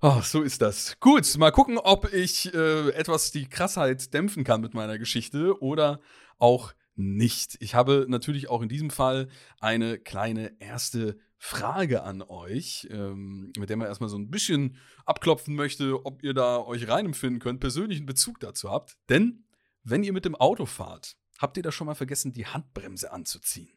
[0.00, 0.98] Oh, so ist das.
[0.98, 6.00] Gut, mal gucken, ob ich äh, etwas die Krassheit dämpfen kann mit meiner Geschichte oder
[6.38, 7.56] auch nicht.
[7.60, 9.28] Ich habe natürlich auch in diesem Fall
[9.60, 15.56] eine kleine erste Frage an euch, ähm, mit der man erstmal so ein bisschen abklopfen
[15.56, 18.96] möchte, ob ihr da euch reinempfinden könnt, persönlichen Bezug dazu habt.
[19.08, 19.44] Denn
[19.82, 23.76] wenn ihr mit dem Auto fahrt, habt ihr da schon mal vergessen, die Handbremse anzuziehen?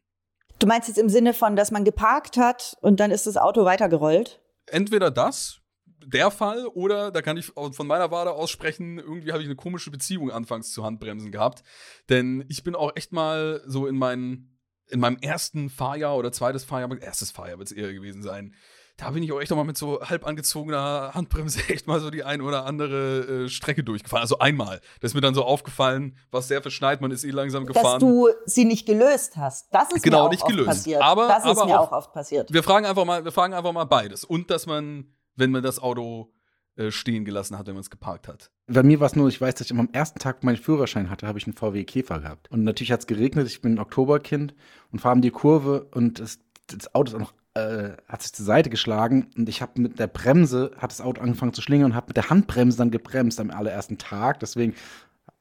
[0.60, 3.66] Du meinst jetzt im Sinne von, dass man geparkt hat und dann ist das Auto
[3.66, 4.44] weitergerollt?
[4.68, 5.62] Entweder das,
[6.06, 9.90] der Fall, oder da kann ich von meiner Wade aussprechen, irgendwie habe ich eine komische
[9.90, 11.64] Beziehung anfangs zu Handbremsen gehabt.
[12.10, 14.55] Denn ich bin auch echt mal so in meinen
[14.90, 18.54] in meinem ersten Fahrjahr oder zweites Fahrjahr, erstes Fahrjahr wird es eher gewesen sein,
[18.98, 22.10] da bin ich auch echt noch mal mit so halb angezogener Handbremse echt mal so
[22.10, 24.22] die ein oder andere äh, Strecke durchgefahren.
[24.22, 24.80] Also einmal.
[25.02, 28.00] Das ist mir dann so aufgefallen, was sehr verschneit, man ist eh langsam gefahren.
[28.00, 29.68] Dass du sie nicht gelöst hast.
[29.74, 30.68] Das ist genau, mir auch nicht oft gelöst.
[30.68, 31.02] passiert.
[31.02, 32.54] Aber, das ist aber mir auch, auch oft passiert.
[32.54, 34.24] Wir fragen einfach mal, wir fragen einfach mal beides.
[34.24, 36.32] Und dass man, wenn man das Auto
[36.78, 38.52] äh, stehen gelassen hat, wenn man es geparkt hat.
[38.68, 41.28] Bei mir war es nur, ich weiß, dass ich am ersten Tag meinen Führerschein hatte,
[41.28, 42.52] habe ich einen VW Käfer gehabt.
[42.52, 44.54] Und natürlich hat es geregnet, ich bin ein Oktoberkind
[44.92, 48.34] und fahre um die Kurve und das, das Auto ist auch noch äh, hat sich
[48.34, 51.92] zur Seite geschlagen und ich habe mit der Bremse, hat das Auto angefangen zu schlingern
[51.92, 54.42] und habe mit der Handbremse dann gebremst am allerersten Tag.
[54.42, 54.76] Deswegen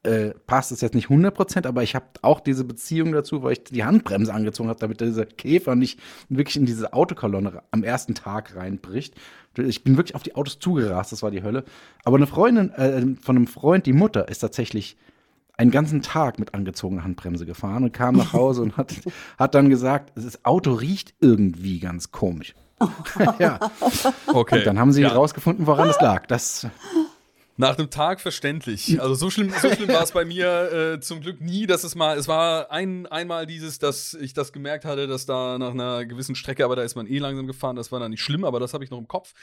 [0.05, 3.63] äh, passt es jetzt nicht 100%, aber ich habe auch diese Beziehung dazu, weil ich
[3.63, 8.55] die Handbremse angezogen habe, damit dieser Käfer nicht wirklich in diese Autokolonne am ersten Tag
[8.55, 9.15] reinbricht.
[9.57, 11.63] Ich bin wirklich auf die Autos zugerast, das war die Hölle.
[12.03, 14.97] Aber eine Freundin äh, von einem Freund, die Mutter, ist tatsächlich
[15.57, 18.93] einen ganzen Tag mit angezogener Handbremse gefahren und kam nach Hause und hat,
[19.37, 22.53] hat dann gesagt, das Auto riecht irgendwie ganz komisch.
[23.39, 23.59] ja.
[24.27, 24.59] Okay.
[24.59, 25.09] Und dann haben sie ja.
[25.09, 26.25] rausgefunden, woran es lag.
[26.27, 26.67] Das
[27.57, 28.99] nach einem Tag verständlich.
[29.01, 31.95] Also so schlimm, so schlimm war es bei mir äh, zum Glück nie, dass es
[31.95, 36.05] mal, es war ein, einmal dieses, dass ich das gemerkt hatte, dass da nach einer
[36.05, 38.59] gewissen Strecke, aber da ist man eh langsam gefahren, das war dann nicht schlimm, aber
[38.59, 39.33] das habe ich noch im Kopf.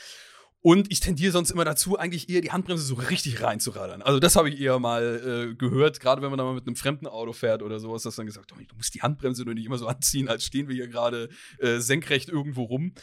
[0.64, 4.00] Und ich tendiere sonst immer dazu, eigentlich eher die Handbremse so richtig reinzuradern.
[4.00, 6.76] Also das habe ich eher mal äh, gehört, gerade wenn man da mal mit einem
[6.76, 9.66] fremden Auto fährt oder sowas, dass dann gesagt, oh, du musst die Handbremse nur nicht
[9.66, 12.94] immer so anziehen, als stehen wir hier gerade äh, senkrecht irgendwo rum.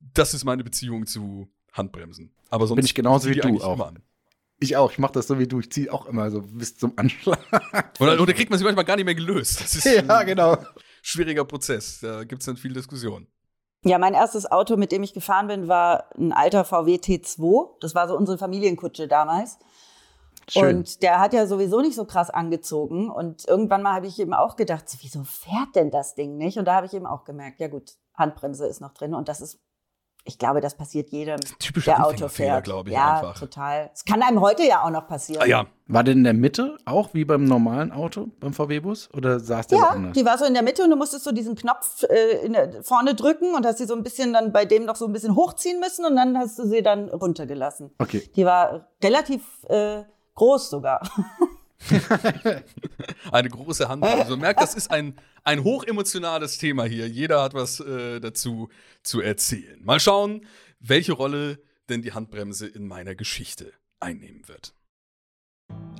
[0.00, 2.32] Das ist meine Beziehung zu Handbremsen.
[2.48, 3.92] Aber sonst bin ich genauso wie du auch.
[4.64, 6.94] Ich auch, ich mache das so wie du, ich ziehe auch immer so bis zum
[6.96, 7.38] Anschlag.
[8.00, 9.60] Oder, oder kriegt man sie manchmal gar nicht mehr gelöst.
[9.60, 10.56] Das ist ja, genau.
[11.02, 13.26] Schwieriger Prozess, da gibt es dann viel Diskussion.
[13.84, 17.76] Ja, mein erstes Auto, mit dem ich gefahren bin, war ein alter VW T2.
[17.80, 19.58] Das war so unsere Familienkutsche damals.
[20.48, 20.78] Schön.
[20.78, 23.10] Und der hat ja sowieso nicht so krass angezogen.
[23.10, 26.56] Und irgendwann mal habe ich eben auch gedacht, wieso fährt denn das Ding nicht?
[26.56, 29.12] Und da habe ich eben auch gemerkt, ja gut, Handbremse ist noch drin.
[29.12, 29.60] Und das ist
[30.26, 32.64] ich glaube, das passiert jedem, Typischer der Auto fährt.
[32.64, 33.38] glaube ich, ja, einfach.
[33.38, 33.90] total.
[33.92, 35.42] Es kann einem heute ja auch noch passieren.
[35.42, 39.10] Ah, ja, War der in der Mitte auch wie beim normalen Auto, beim VW-Bus?
[39.12, 40.14] Oder saß der Ja, woanders?
[40.14, 43.14] die war so in der Mitte und du musstest so diesen Knopf äh, der, vorne
[43.14, 45.78] drücken und hast sie so ein bisschen dann bei dem noch so ein bisschen hochziehen
[45.78, 47.90] müssen und dann hast du sie dann runtergelassen.
[47.98, 48.22] Okay.
[48.34, 50.04] Die war relativ äh,
[50.36, 51.02] groß sogar.
[53.32, 54.22] eine große Handbremse.
[54.22, 57.08] Also merkt, das ist ein, ein hochemotionales Thema hier.
[57.08, 58.68] Jeder hat was äh, dazu
[59.02, 59.80] zu erzählen.
[59.82, 60.46] Mal schauen,
[60.80, 64.74] welche Rolle denn die Handbremse in meiner Geschichte einnehmen wird.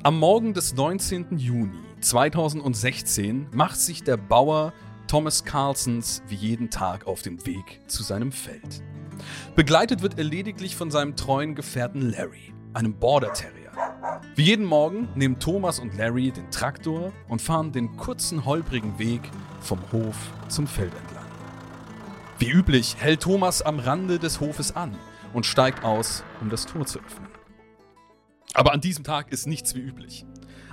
[0.02, 1.38] Am Morgen des 19.
[1.38, 4.72] Juni 2016 macht sich der Bauer
[5.06, 8.82] Thomas Carlsons wie jeden Tag auf den Weg zu seinem Feld.
[9.54, 13.70] Begleitet wird er lediglich von seinem treuen Gefährten Larry, einem Border Terrier.
[14.34, 19.20] Wie jeden Morgen nehmen Thomas und Larry den Traktor und fahren den kurzen, holprigen Weg
[19.60, 20.16] vom Hof
[20.48, 21.24] zum Feld entlang.
[22.38, 24.96] Wie üblich hält Thomas am Rande des Hofes an
[25.32, 27.28] und steigt aus, um das Tor zu öffnen.
[28.54, 30.26] Aber an diesem Tag ist nichts wie üblich.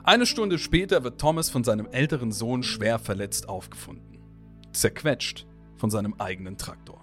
[0.04, 4.20] Eine Stunde später wird Thomas von seinem älteren Sohn schwer verletzt aufgefunden.
[4.74, 5.46] Zerquetscht
[5.78, 7.01] von seinem eigenen Traktor.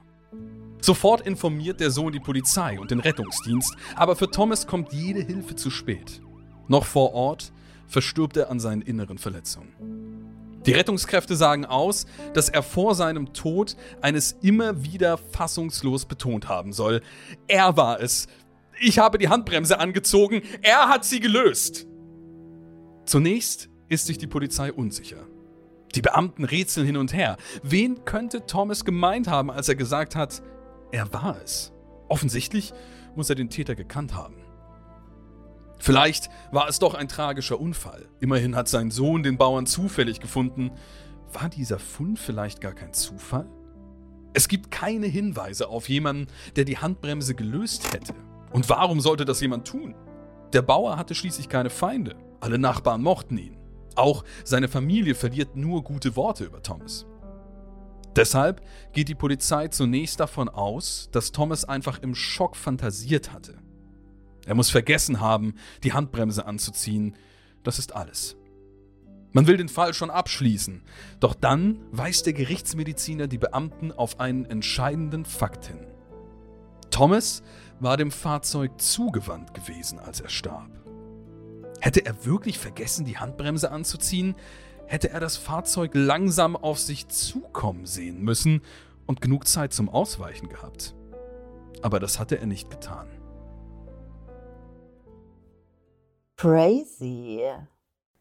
[0.80, 5.56] Sofort informiert der Sohn die Polizei und den Rettungsdienst, aber für Thomas kommt jede Hilfe
[5.56, 6.20] zu spät.
[6.68, 7.52] Noch vor Ort
[7.86, 9.72] verstirbt er an seinen inneren Verletzungen.
[10.66, 16.72] Die Rettungskräfte sagen aus, dass er vor seinem Tod eines immer wieder fassungslos betont haben
[16.72, 17.00] soll.
[17.46, 18.26] Er war es.
[18.80, 20.42] Ich habe die Handbremse angezogen.
[20.62, 21.86] Er hat sie gelöst.
[23.06, 25.26] Zunächst ist sich die Polizei unsicher.
[25.94, 27.38] Die Beamten rätseln hin und her.
[27.62, 30.42] Wen könnte Thomas gemeint haben, als er gesagt hat,
[30.92, 31.72] er war es?
[32.08, 32.72] Offensichtlich
[33.14, 34.36] muss er den Täter gekannt haben.
[35.78, 38.08] Vielleicht war es doch ein tragischer Unfall.
[38.20, 40.72] Immerhin hat sein Sohn den Bauern zufällig gefunden.
[41.32, 43.48] War dieser Fund vielleicht gar kein Zufall?
[44.34, 48.14] Es gibt keine Hinweise auf jemanden, der die Handbremse gelöst hätte.
[48.52, 49.94] Und warum sollte das jemand tun?
[50.52, 52.16] Der Bauer hatte schließlich keine Feinde.
[52.40, 53.56] Alle Nachbarn mochten ihn.
[53.94, 57.06] Auch seine Familie verliert nur gute Worte über Thomas.
[58.18, 63.54] Deshalb geht die Polizei zunächst davon aus, dass Thomas einfach im Schock fantasiert hatte.
[64.44, 65.54] Er muss vergessen haben,
[65.84, 67.14] die Handbremse anzuziehen.
[67.62, 68.36] Das ist alles.
[69.30, 70.82] Man will den Fall schon abschließen,
[71.20, 75.86] doch dann weist der Gerichtsmediziner die Beamten auf einen entscheidenden Fakt hin.
[76.90, 77.44] Thomas
[77.78, 80.70] war dem Fahrzeug zugewandt gewesen, als er starb.
[81.80, 84.34] Hätte er wirklich vergessen, die Handbremse anzuziehen,
[84.88, 88.62] hätte er das Fahrzeug langsam auf sich zukommen sehen müssen
[89.06, 90.94] und genug Zeit zum Ausweichen gehabt.
[91.82, 93.06] Aber das hatte er nicht getan.
[96.36, 97.40] Crazy.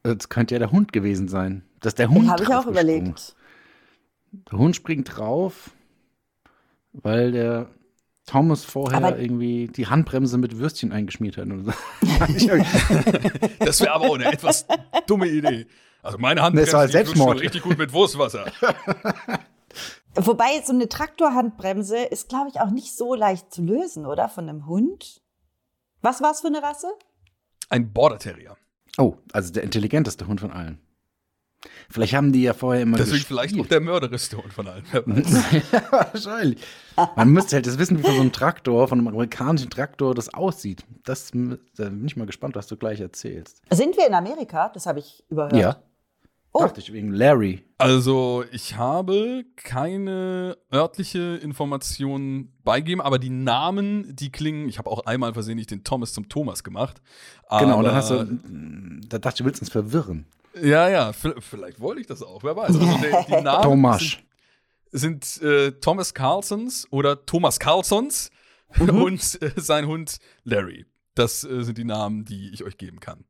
[0.03, 1.63] Das könnte ja der Hund gewesen sein.
[1.79, 2.29] Das ist der Hund.
[2.29, 3.35] Habe ich auch überlegt.
[4.51, 5.71] Der Hund springt drauf,
[6.93, 7.69] weil der
[8.25, 11.47] Thomas vorher Aber- irgendwie die Handbremse mit Würstchen eingeschmiert hat.
[13.59, 14.65] Das wäre aber auch eine etwas
[15.05, 15.67] dumme Idee.
[16.07, 17.31] Also meine Hand Das war Selbstmord.
[17.31, 18.45] schon richtig gut mit Wurstwasser.
[20.15, 24.29] Wobei so eine Traktorhandbremse ist, glaube ich, auch nicht so leicht zu lösen, oder?
[24.29, 25.21] Von einem Hund.
[26.01, 26.87] Was war es für eine Rasse?
[27.69, 28.55] Ein Border Terrier.
[28.97, 30.79] oh, also der intelligenteste Hund von allen.
[31.89, 33.71] Vielleicht haben die ja vorher immer Deswegen vielleicht auch gespielt.
[33.71, 34.85] der mörderischste Hund von allen.
[35.71, 36.61] Ja, wahrscheinlich.
[37.15, 40.33] Man müsste halt das wissen, wie von so einem Traktor, von einem amerikanischen Traktor das
[40.33, 40.85] aussieht.
[41.03, 41.37] Das da
[41.89, 43.61] bin ich mal gespannt, was du gleich erzählst.
[43.71, 44.69] Sind wir in Amerika?
[44.69, 45.55] Das habe ich überhört.
[45.55, 45.77] Ja.
[46.57, 46.61] Oh.
[46.61, 47.63] Dachte ich wegen Larry.
[47.77, 54.67] Also, ich habe keine örtliche Information beigeben, aber die Namen, die klingen.
[54.67, 57.01] Ich habe auch einmal versehentlich den Thomas zum Thomas gemacht.
[57.59, 60.25] Genau, und dann hast du, mm, da dachte ich, du willst uns verwirren.
[60.61, 62.67] Ja, ja, vielleicht wollte ich das auch, wer weiß.
[62.69, 64.17] Also, der, die Namen Thomas.
[64.91, 68.31] sind, sind äh, Thomas Carlsons oder Thomas Carlsons
[68.75, 68.89] Mhm.
[69.01, 70.85] und äh, sein Hund Larry.
[71.15, 73.25] Das äh, sind die Namen, die ich euch geben kann.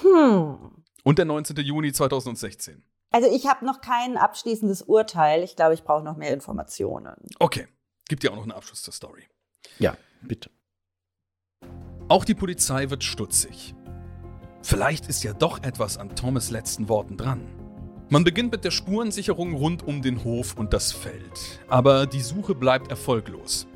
[0.00, 0.79] Hm.
[1.04, 1.56] Und der 19.
[1.56, 2.82] Juni 2016.
[3.12, 5.42] Also ich habe noch kein abschließendes Urteil.
[5.42, 7.14] Ich glaube, ich brauche noch mehr Informationen.
[7.38, 7.66] Okay,
[8.08, 9.26] gibt ja auch noch einen Abschluss zur Story.
[9.78, 10.50] Ja, bitte.
[12.08, 13.74] Auch die Polizei wird stutzig.
[14.62, 17.48] Vielleicht ist ja doch etwas an Thomas letzten Worten dran.
[18.08, 22.56] Man beginnt mit der Spurensicherung rund um den Hof und das Feld, aber die Suche
[22.56, 23.68] bleibt erfolglos.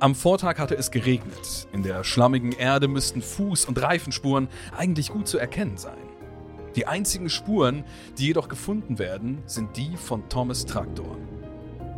[0.00, 1.68] Am Vortag hatte es geregnet.
[1.72, 5.98] In der schlammigen Erde müssten Fuß- und Reifenspuren eigentlich gut zu erkennen sein.
[6.78, 7.82] Die einzigen Spuren,
[8.18, 11.16] die jedoch gefunden werden, sind die von Thomas Traktor.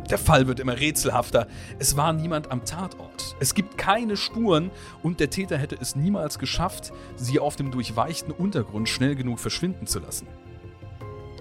[0.09, 1.45] Der Fall wird immer rätselhafter.
[1.77, 3.35] Es war niemand am Tatort.
[3.39, 4.71] Es gibt keine Spuren
[5.03, 9.85] und der Täter hätte es niemals geschafft, sie auf dem durchweichten Untergrund schnell genug verschwinden
[9.85, 10.25] zu lassen.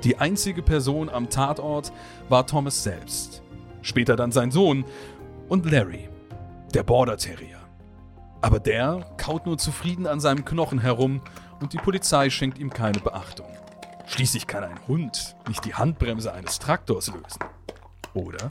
[0.04, 1.94] Die einzige Person am Tatort
[2.28, 3.42] war Thomas selbst.
[3.80, 4.84] Später dann sein Sohn.
[5.48, 6.10] Und Larry,
[6.74, 7.60] der Border Terrier.
[8.42, 11.22] Aber der kaut nur zufrieden an seinem Knochen herum
[11.60, 13.46] und die Polizei schenkt ihm keine Beachtung.
[14.06, 17.44] Schließlich kann ein Hund nicht die Handbremse eines Traktors lösen.
[18.14, 18.50] Oder?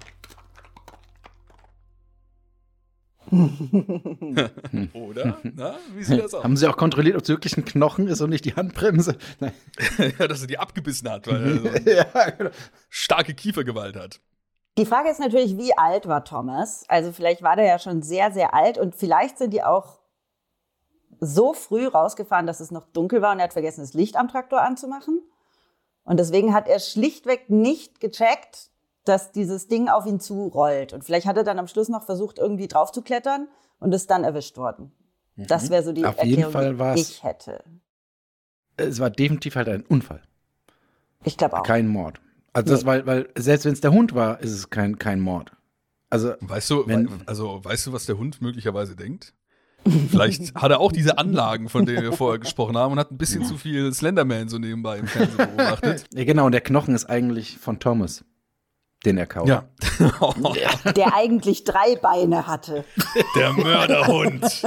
[4.94, 5.38] Oder?
[5.44, 6.44] Na, wie sieht das aus?
[6.44, 9.18] Haben Sie auch kontrolliert, ob es wirklich ein Knochen ist und nicht die Handbremse?
[9.40, 9.54] Nein.
[10.20, 12.50] ja, dass er die abgebissen hat, weil er so ja, genau.
[12.90, 14.20] starke Kiefergewalt hat.
[14.78, 16.86] Die Frage ist natürlich, wie alt war Thomas?
[16.88, 20.00] Also vielleicht war der ja schon sehr, sehr alt und vielleicht sind die auch
[21.20, 24.28] so früh rausgefahren, dass es noch dunkel war und er hat vergessen, das Licht am
[24.28, 25.22] Traktor anzumachen.
[26.04, 28.70] Und deswegen hat er schlichtweg nicht gecheckt,
[29.06, 30.94] dass dieses Ding auf ihn zurollt.
[30.94, 33.48] Und vielleicht hat er dann am Schluss noch versucht, irgendwie drauf zu klettern
[33.80, 34.92] und ist dann erwischt worden.
[35.36, 37.64] Das wäre so die Auf jeden Erklärung, Fall die ich hätte.
[38.78, 40.22] Es war definitiv halt ein Unfall,
[41.24, 41.64] Ich glaube auch.
[41.64, 42.20] kein Mord.
[42.54, 42.88] Also das, Nee.
[42.88, 45.52] weil, weil selbst wenn es der Hund war, ist es kein, kein Mord.
[46.10, 49.34] Also Weißt du, Wenn- also weißt du, was der Hund möglicherweise denkt?
[50.10, 53.18] Vielleicht hat er auch diese Anlagen, von denen wir vorher gesprochen haben, und hat ein
[53.18, 56.06] bisschen zu viel Slenderman so nebenbei im Fernsehen beobachtet.
[56.14, 58.24] ja, genau, und der Knochen ist eigentlich von Thomas,
[59.06, 59.48] den er kaut.
[59.48, 59.70] Ja.
[60.96, 62.86] Der eigentlich drei Beine hatte.
[63.36, 64.64] Der Mörderhund.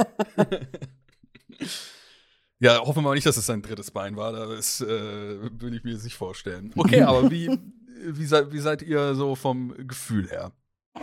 [2.59, 4.31] ja, hoffen wir mal nicht, dass es sein drittes Bein war.
[4.31, 6.71] Das äh, will ich mir jetzt nicht vorstellen.
[6.75, 7.57] Okay, aber wie,
[8.05, 10.51] wie, seid, wie seid ihr so vom Gefühl her?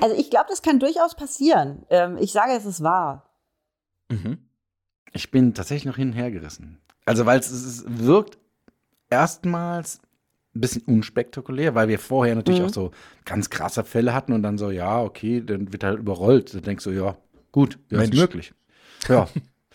[0.01, 1.85] Also ich glaube, das kann durchaus passieren.
[1.90, 3.29] Ähm, ich sage, es ist wahr.
[4.11, 4.38] Mhm.
[5.12, 6.79] Ich bin tatsächlich noch hin und her gerissen.
[7.07, 8.38] Also, weil es, es wirkt
[9.09, 10.01] erstmals
[10.55, 12.66] ein bisschen unspektakulär, weil wir vorher natürlich Mhm.
[12.66, 12.90] auch so
[13.25, 16.55] ganz krasse Fälle hatten und dann so, ja, okay, dann wird halt überrollt.
[16.55, 17.16] Dann denkst du, ja,
[17.53, 18.53] gut, ja, ist möglich.
[19.09, 19.29] Ja.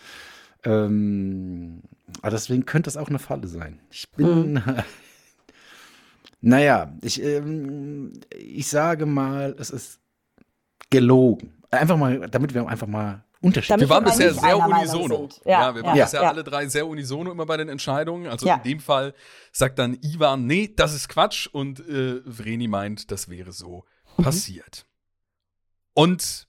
[0.63, 1.81] ähm,
[2.21, 3.79] aber deswegen könnte es auch eine Falle sein.
[3.89, 4.61] Ich bin.
[6.41, 9.99] naja, ich, ähm, ich sage mal, es ist
[10.89, 11.53] gelogen.
[11.71, 15.29] Einfach mal, damit wir einfach mal Unterschied Damit Wir waren wir bisher sehr unisono.
[15.45, 16.29] Ja, Ja, wir waren ja, bisher ja.
[16.29, 18.27] alle drei sehr unisono immer bei den Entscheidungen.
[18.27, 18.55] Also Ja.
[18.55, 19.13] in dem Fall
[19.51, 21.47] sagt dann Ivan, nee, das ist Quatsch.
[21.51, 23.85] Und äh, Vreni meint, das wäre so
[24.17, 24.23] Mhm.
[24.23, 24.85] passiert.
[25.93, 26.47] Und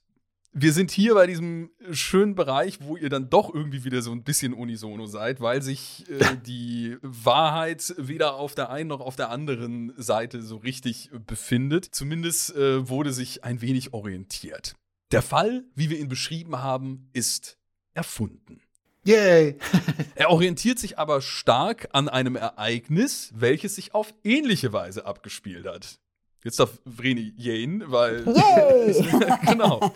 [0.59, 4.23] wir sind hier bei diesem schönen Bereich, wo ihr dann doch irgendwie wieder so ein
[4.23, 9.29] bisschen unisono seid, weil sich äh, die Wahrheit weder auf der einen noch auf der
[9.29, 11.85] anderen Seite so richtig befindet.
[11.91, 14.75] Zumindest äh, wurde sich ein wenig orientiert.
[15.11, 17.57] Der Fall, wie wir ihn beschrieben haben, ist
[17.93, 18.61] erfunden.
[19.05, 19.57] Yay!
[20.15, 25.99] Er orientiert sich aber stark an einem Ereignis, welches sich auf ähnliche Weise abgespielt hat.
[26.43, 28.25] Jetzt darf Vreni jähen, weil.
[28.27, 29.05] Yay!
[29.45, 29.93] genau.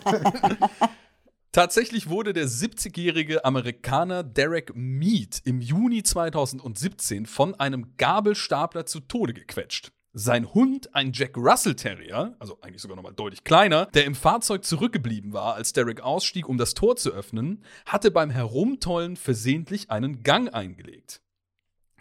[1.50, 9.34] Tatsächlich wurde der 70-jährige Amerikaner Derek Mead im Juni 2017 von einem Gabelstapler zu Tode
[9.34, 9.92] gequetscht.
[10.14, 14.64] Sein Hund, ein Jack Russell Terrier, also eigentlich sogar nochmal deutlich kleiner, der im Fahrzeug
[14.64, 20.22] zurückgeblieben war, als Derek ausstieg, um das Tor zu öffnen, hatte beim Herumtollen versehentlich einen
[20.22, 21.22] Gang eingelegt.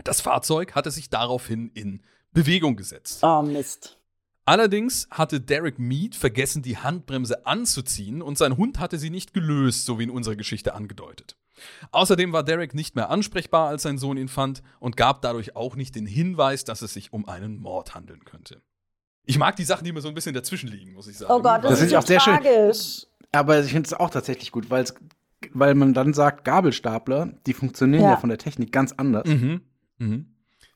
[0.03, 2.01] Das Fahrzeug hatte sich daraufhin in
[2.33, 3.23] Bewegung gesetzt.
[3.23, 3.97] Oh Mist.
[4.43, 9.85] Allerdings hatte Derek Mead vergessen, die Handbremse anzuziehen und sein Hund hatte sie nicht gelöst,
[9.85, 11.37] so wie in unserer Geschichte angedeutet.
[11.91, 15.75] Außerdem war Derek nicht mehr ansprechbar, als sein Sohn ihn fand und gab dadurch auch
[15.75, 18.61] nicht den Hinweis, dass es sich um einen Mord handeln könnte.
[19.25, 21.31] Ich mag die Sachen, die immer so ein bisschen dazwischen liegen, muss ich sagen.
[21.31, 22.39] Oh Gott, das, Das ist auch sehr schön.
[23.31, 24.93] Aber ich finde es auch tatsächlich gut, weil's,
[25.53, 28.17] weil man dann sagt, Gabelstapler, die funktionieren ja, Ja.
[28.17, 29.27] von der Technik ganz anders.
[29.27, 29.61] Mhm.
[29.99, 30.30] Mhm.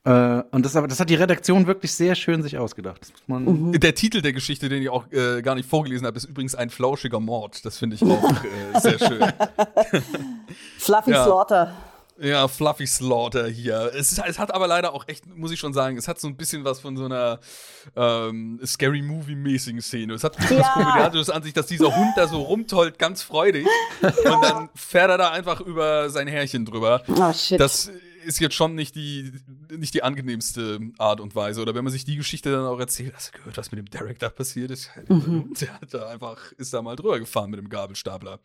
[0.06, 3.00] Äh, und das, aber, das hat die Redaktion wirklich sehr schön sich ausgedacht.
[3.02, 3.72] Das muss man, Mhm.
[3.80, 6.70] Der Titel der Geschichte, den ich auch äh, gar nicht vorgelesen habe, ist übrigens ein
[6.70, 7.64] flauschiger Mord.
[7.64, 9.20] Das finde ich auch äh, sehr schön.
[10.78, 11.24] Fluffy Ja.
[11.24, 11.72] Slaughter.
[12.18, 13.90] Ja, Fluffy Slaughter hier.
[13.94, 16.28] Es, ist, es hat aber leider auch echt, muss ich schon sagen, es hat so
[16.28, 17.40] ein bisschen was von so einer
[17.94, 20.14] ähm, Scary Movie-mäßigen Szene.
[20.14, 20.72] Es hat ein bisschen was Ja.
[20.72, 23.66] Komödiantisches an sich, dass dieser Hund da so rumtollt, ganz freudig.
[24.00, 27.02] Und dann fährt er da einfach über sein Härchen drüber.
[27.08, 27.60] Oh shit.
[27.60, 27.90] Das
[28.26, 29.32] ist jetzt schon nicht die,
[29.70, 31.62] nicht die angenehmste Art und Weise.
[31.62, 33.90] Oder wenn man sich die Geschichte dann auch erzählt, hast du gehört, was mit dem
[33.90, 34.90] Derek da passiert ist?
[35.08, 38.40] Der hat da einfach, ist da mal drüber gefahren mit dem Gabelstapler.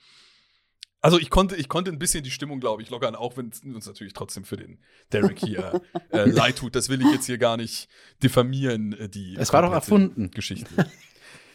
[1.04, 3.62] Also ich konnte, ich konnte ein bisschen die Stimmung, glaube ich, lockern, auch wenn es
[3.62, 4.78] uns natürlich trotzdem für den
[5.12, 6.76] Derek hier äh, leid tut.
[6.76, 7.90] Das will ich jetzt hier gar nicht
[8.22, 10.32] diffamieren, äh, die Es war doch erfunden.
[10.32, 10.70] Geschichte.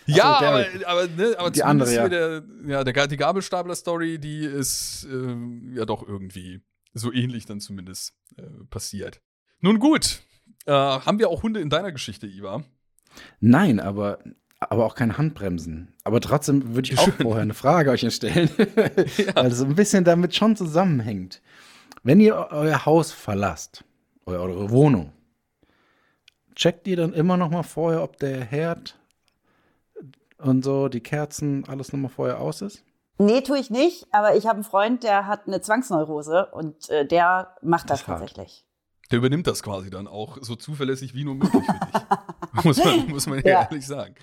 [0.08, 0.86] Ja, aber, Derek.
[0.86, 2.08] aber, ne, aber Die zumindest andere, ja.
[2.08, 6.60] der, ja, der, die Gabelstapler-Story, die ist ähm, ja doch irgendwie
[6.98, 9.20] so ähnlich dann zumindest äh, passiert.
[9.60, 10.22] Nun gut,
[10.66, 12.64] äh, haben wir auch Hunde in deiner Geschichte, Iva?
[13.40, 14.18] Nein, aber,
[14.60, 15.94] aber auch keine Handbremsen.
[16.04, 18.48] Aber trotzdem würde ich auch vorher eine Frage euch stellen,
[19.34, 21.42] weil es ein bisschen damit schon zusammenhängt.
[22.02, 23.84] Wenn ihr eu- euer Haus verlasst,
[24.26, 25.12] eu- eure Wohnung,
[26.54, 28.98] checkt ihr dann immer noch mal vorher, ob der Herd
[30.38, 32.82] und so, die Kerzen, alles nochmal vorher aus ist?
[33.18, 37.06] Nee, tue ich nicht, aber ich habe einen Freund, der hat eine Zwangsneurose und äh,
[37.06, 38.18] der macht das, hart.
[38.20, 38.64] tatsächlich.
[39.10, 42.64] Der übernimmt das quasi dann auch so zuverlässig wie nur möglich für dich.
[42.64, 43.62] muss man, muss man ja.
[43.62, 44.14] Ehrlich sagen.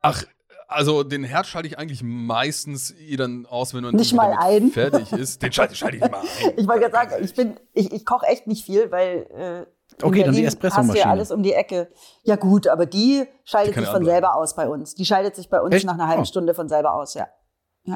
[0.00, 0.24] Ach,
[0.68, 4.70] also den Herd schalte ich eigentlich meistens eh dann aus, wenn man Nicht mal ein.
[4.70, 5.42] fertig ist.
[5.42, 6.52] Den schalte, schalte ich nicht mal ein.
[6.56, 9.66] Ich wollte gerade sagen, ich bin, ich, ich koche echt nicht viel, weil äh, in
[10.08, 10.88] Okay, dann die Espressomaschine.
[10.94, 11.90] Hast du ja alles um die Ecke.
[12.22, 14.94] Ja gut, aber die schaltet Die sich von selber aus bei uns.
[14.94, 15.84] Die schaltet sich bei uns Echt?
[15.84, 16.26] nach einer halben Oh.
[16.26, 17.28] Stunde von selber aus, ja.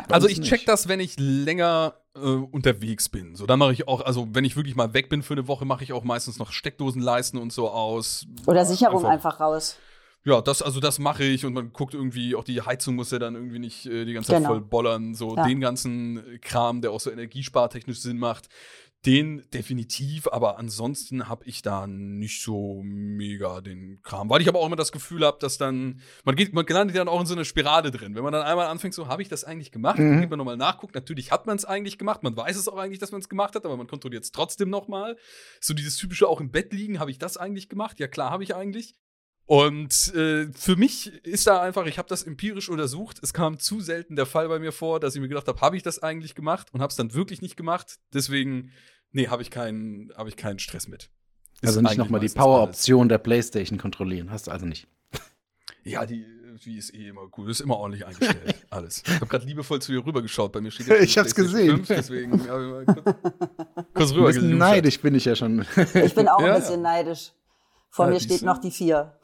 [0.09, 0.49] Also uns ich nicht.
[0.51, 3.37] check das, wenn ich länger äh, unterwegs bin.
[3.37, 5.65] So, dann mache ich auch, also wenn ich wirklich mal weg bin für eine Woche,
[5.65, 8.27] mache ich auch meistens noch Steckdosenleisten und so aus.
[8.47, 9.77] Oder Sicherung Einfach- einfach, raus.
[10.25, 13.21] Ja, das, also das mache ich und man guckt irgendwie, auch die Heizung muss ja
[13.21, 14.49] dann irgendwie nicht äh, die ganze Zeit Genau.
[14.49, 15.15] voll bollern.
[15.15, 15.45] So Ja.
[15.47, 18.49] den ganzen Kram, der auch so energiespartechnisch Sinn macht,
[19.05, 24.29] den definitiv, aber ansonsten habe ich da nicht so mega den Kram.
[24.29, 27.09] Weil ich aber auch immer das Gefühl habe, dass dann, man geht, man landet dann
[27.09, 28.17] auch in so eine Spirale drin.
[28.17, 29.99] Wenn man dann einmal anfängt, so, habe ich das eigentlich gemacht?
[29.99, 30.11] Mhm.
[30.11, 30.95] Dann geht man nochmal nachguckt.
[30.95, 32.23] Natürlich hat man es eigentlich gemacht.
[32.25, 34.71] Man weiß es auch eigentlich, dass man es gemacht hat, aber man kontrolliert es trotzdem
[34.71, 35.17] nochmal.
[35.61, 38.01] So dieses typische auch im Bett liegen, habe ich das eigentlich gemacht?
[38.01, 38.95] Ja, klar, habe ich eigentlich.
[39.47, 43.21] Und äh, für mich ist da einfach, ich habe das empirisch untersucht.
[43.23, 45.77] Es kam zu selten der Fall bei mir vor, dass ich mir gedacht habe, habe
[45.77, 47.99] ich das eigentlich gemacht und habe es dann wirklich nicht gemacht.
[48.13, 48.73] Deswegen,
[49.13, 51.11] nee, habe ich keinen, habe ich keinen Stress mit.
[51.61, 52.29] Ist Also nicht nochmal die.
[52.29, 54.31] Power-Option der Playstation kontrollieren.
[54.33, 54.89] Hast du also nicht.
[55.85, 56.27] Ja, die,
[56.65, 57.49] die ist eh immer gut.
[57.49, 58.57] Ist immer ordentlich eingestellt.
[58.71, 59.05] alles.
[59.07, 60.51] Ich habe gerade liebevoll zu ihr rübergeschaut.
[60.51, 61.85] Bei mir steht jetzt Ich hab's gesehen.
[61.85, 63.17] 5, deswegen habe ich mal kurz,
[63.95, 65.65] kurz Ein rüber neidisch bin ich ja schon.
[65.95, 67.31] Ich bin auch Ja, ein bisschen neidisch.
[67.97, 69.15] Vor Ja, mir steht noch die vier.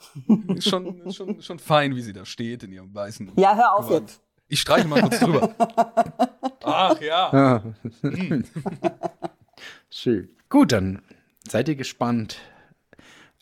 [0.49, 3.33] Ist schon, schon, schon fein, wie sie da steht in ihrem weißen.
[3.37, 4.09] Ja, hör auf Gewand.
[4.09, 4.23] jetzt.
[4.49, 5.55] Ich streiche mal kurz drüber.
[6.64, 7.62] Ach ja.
[7.62, 7.62] Ah.
[9.91, 10.31] Schön.
[10.49, 11.03] Gut, dann
[11.47, 12.39] seid ihr gespannt.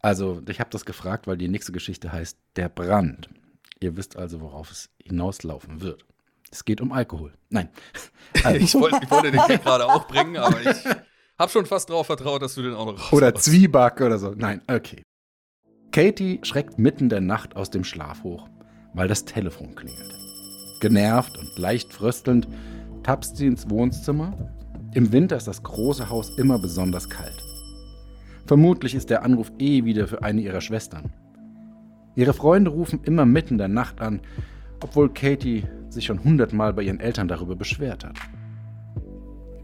[0.03, 3.31] Also, ich habe das gefragt, weil die nächste Geschichte heißt Der Brand.
[3.79, 6.05] Ihr wisst also, worauf es hinauslaufen wird.
[6.51, 7.35] Es geht um Alkohol.
[7.51, 7.69] Nein.
[8.43, 10.85] Also, Ich wollte, ich wollte den gerade auch bringen, aber ich
[11.39, 14.35] habe schon fast darauf vertraut, dass du den auch noch raus oder Zwieback oder so.
[14.37, 15.03] Nein, okay.
[15.93, 18.49] Katie schreckt mitten der Nacht aus dem Schlaf hoch,
[18.95, 20.17] weil das Telefon klingelt.
[20.81, 22.47] Genervt und leicht fröstelnd
[23.03, 24.33] tapst sie ins Wohnzimmer.
[24.95, 27.45] Im Winter ist das große Haus immer besonders kalt.
[28.47, 31.13] Vermutlich ist der Anruf eh wieder für eine ihrer Schwestern.
[32.15, 34.21] Ihre Freunde rufen immer mitten der Nacht an,
[34.83, 38.17] obwohl Katie sich schon hundertmal bei ihren Eltern darüber beschwert hat.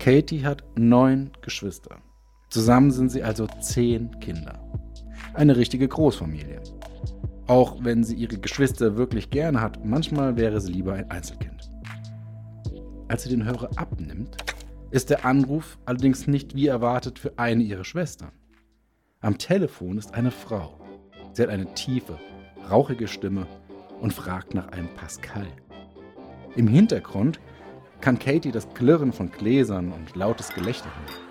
[0.00, 1.98] Katie hat neun Geschwister.
[2.50, 4.60] Zusammen sind sie also zehn Kinder.
[5.36, 6.62] Eine richtige Großfamilie.
[7.46, 11.70] Auch wenn sie ihre Geschwister wirklich gerne hat, manchmal wäre sie lieber ein Einzelkind.
[13.08, 14.38] Als sie den Hörer abnimmt,
[14.90, 18.32] ist der Anruf allerdings nicht wie erwartet für eine ihrer Schwestern.
[19.20, 20.80] Am Telefon ist eine Frau.
[21.34, 22.18] Sie hat eine tiefe,
[22.70, 23.46] rauchige Stimme
[24.00, 25.46] und fragt nach einem Pascal.
[26.54, 27.40] Im Hintergrund
[28.00, 31.26] kann Katie das Klirren von Gläsern und lautes Gelächter hören.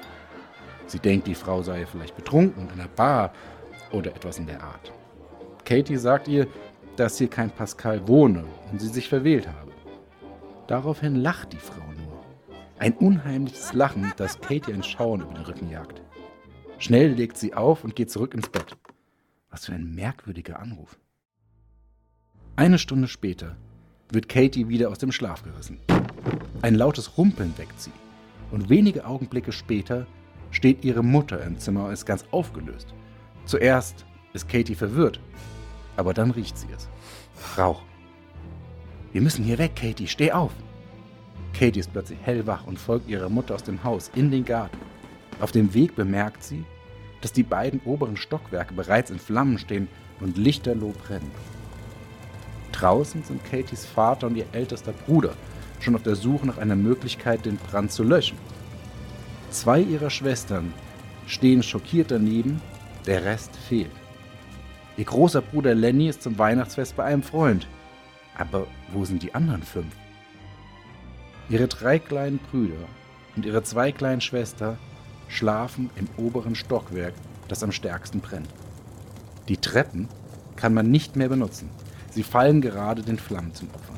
[0.85, 3.33] Sie denkt, die Frau sei vielleicht betrunken in einer Bar
[3.91, 4.91] oder etwas in der Art.
[5.63, 6.47] Katie sagt ihr,
[6.95, 9.71] dass hier kein Pascal wohne und sie sich verwählt habe.
[10.67, 12.23] Daraufhin lacht die Frau nur.
[12.79, 16.01] Ein unheimliches Lachen, das Katie ein Schauen über den Rücken jagt.
[16.77, 18.75] Schnell legt sie auf und geht zurück ins Bett.
[19.49, 20.97] Was für ein merkwürdiger Anruf.
[22.57, 23.55] Eine Stunde später
[24.11, 25.79] wird Katie wieder aus dem Schlaf gerissen.
[26.61, 27.91] Ein lautes Rumpeln weckt sie.
[28.51, 30.05] Und wenige Augenblicke später
[30.51, 32.93] steht ihre Mutter im Zimmer und ist ganz aufgelöst.
[33.45, 35.19] Zuerst ist Katie verwirrt,
[35.97, 36.87] aber dann riecht sie es.
[37.57, 37.81] Rauch.
[39.13, 40.51] Wir müssen hier weg, Katie, steh auf.
[41.57, 44.77] Katie ist plötzlich hellwach und folgt ihrer Mutter aus dem Haus in den Garten.
[45.39, 46.65] Auf dem Weg bemerkt sie,
[47.21, 49.87] dass die beiden oberen Stockwerke bereits in Flammen stehen
[50.19, 51.31] und lichterloh brennen.
[52.71, 55.33] Draußen sind Katies Vater und ihr ältester Bruder
[55.79, 58.37] schon auf der Suche nach einer Möglichkeit, den Brand zu löschen.
[59.49, 60.73] Zwei ihrer Schwestern
[61.27, 62.61] stehen schockiert daneben,
[63.07, 63.91] der Rest fehlt.
[64.97, 67.67] Ihr großer Bruder Lenny ist zum Weihnachtsfest bei einem Freund.
[68.37, 69.93] Aber wo sind die anderen fünf?
[71.49, 72.87] Ihre drei kleinen Brüder
[73.35, 74.77] und ihre zwei kleinen Schwestern
[75.27, 77.13] schlafen im oberen Stockwerk,
[77.47, 78.49] das am stärksten brennt.
[79.47, 80.07] Die Treppen
[80.55, 81.69] kann man nicht mehr benutzen.
[82.09, 83.93] Sie fallen gerade den Flammen zum Opfer.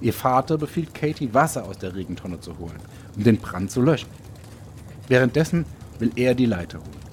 [0.00, 2.80] Ihr Vater befiehlt Katie, Wasser aus der Regentonne zu holen,
[3.16, 4.08] um den Brand zu löschen.
[5.08, 5.66] Währenddessen
[5.98, 7.09] will er die Leiter holen.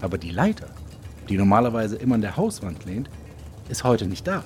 [0.00, 0.68] Aber die Leiter,
[1.28, 3.10] die normalerweise immer an der Hauswand lehnt,
[3.68, 4.44] ist heute nicht da.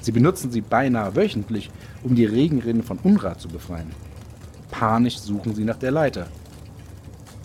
[0.00, 1.70] Sie benutzen sie beinahe wöchentlich,
[2.02, 3.90] um die Regenrinnen von Unrat zu befreien.
[4.70, 6.26] Panisch suchen sie nach der Leiter.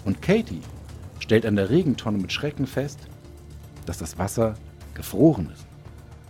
[0.05, 0.61] Und Katie
[1.19, 2.99] stellt an der Regentonne mit Schrecken fest,
[3.85, 4.55] dass das Wasser
[4.93, 5.65] gefroren ist.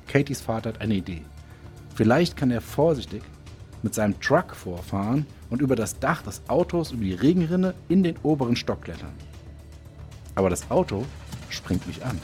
[0.07, 1.21] Katys Vater hat eine Idee.
[1.93, 3.21] Vielleicht kann er vorsichtig
[3.84, 8.17] mit seinem Truck vorfahren und über das Dach des Autos über die Regenrinne in den
[8.23, 9.13] oberen Stock klettern.
[10.36, 11.05] Aber das Auto
[11.49, 12.19] springt mich an.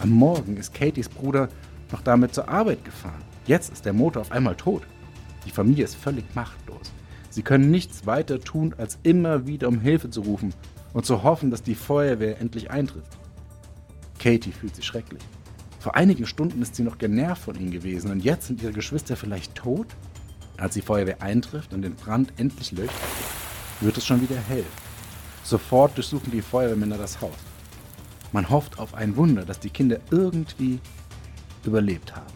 [0.00, 1.48] Am Morgen ist Katys Bruder
[1.92, 3.22] noch damit zur Arbeit gefahren.
[3.46, 4.82] Jetzt ist der Motor auf einmal tot.
[5.46, 6.92] Die Familie ist völlig machtlos.
[7.30, 10.54] Sie können nichts weiter tun, als immer wieder um Hilfe zu rufen
[10.92, 13.18] und zu hoffen, dass die Feuerwehr endlich eintrifft.
[14.18, 15.22] Katie fühlt sich schrecklich.
[15.80, 19.16] Vor einigen Stunden ist sie noch genervt von ihnen gewesen und jetzt sind ihre Geschwister
[19.16, 19.88] vielleicht tot?
[20.56, 22.94] Als die Feuerwehr eintrifft und den Brand endlich löscht,
[23.80, 24.64] wird es schon wieder hell.
[25.44, 27.36] Sofort durchsuchen die Feuerwehrmänner das Haus.
[28.32, 30.80] Man hofft auf ein Wunder, dass die Kinder irgendwie
[31.64, 32.32] überlebt haben.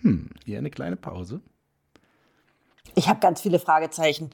[0.00, 1.40] Hm, hier eine kleine Pause.
[2.94, 4.30] Ich habe ganz viele Fragezeichen.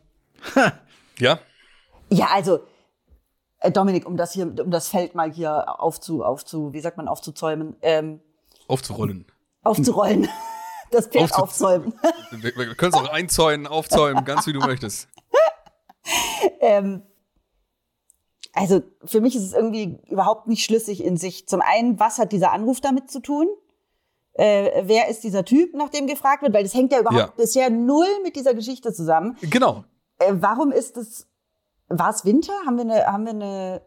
[1.20, 1.38] Ja?
[2.10, 2.58] Ja, also,
[3.60, 7.06] äh, Dominik, um das hier, um das Feld mal hier aufzu, aufzu, wie sagt man,
[7.06, 8.20] aufzuzäumen, ähm,
[8.66, 9.26] Aufzurollen.
[9.62, 10.28] aufzurollen.
[10.94, 11.94] Das Pferd Aufzu- aufzäumen.
[12.30, 15.08] Wir, wir können es auch einzäunen, aufzäumen, ganz wie du möchtest.
[16.60, 17.02] Ähm,
[18.52, 21.48] also für mich ist es irgendwie überhaupt nicht schlüssig in sich.
[21.48, 23.48] Zum einen, was hat dieser Anruf damit zu tun?
[24.34, 26.52] Äh, wer ist dieser Typ, nach dem gefragt wird?
[26.52, 27.32] Weil das hängt ja überhaupt Ja.
[27.36, 29.36] bisher null mit dieser Geschichte zusammen.
[29.42, 29.84] Genau.
[30.18, 31.26] Äh, warum ist es,
[31.88, 32.52] war es Winter?
[32.66, 33.82] Haben wir eine, haben wir eine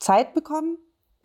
[0.00, 0.78] Zeit bekommen?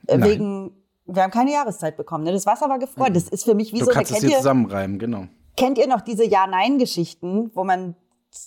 [0.08, 2.24] Äh, wegen, wir haben keine Jahreszeit bekommen.
[2.24, 2.32] Ne?
[2.32, 3.14] Das Wasser war gefroren.
[3.14, 5.28] Das ist für mich wie du so eine, kannst es kennt hier ihr, zusammenreimen, genau.
[5.58, 7.96] kennt ihr noch diese Ja-Nein-Geschichten, wo man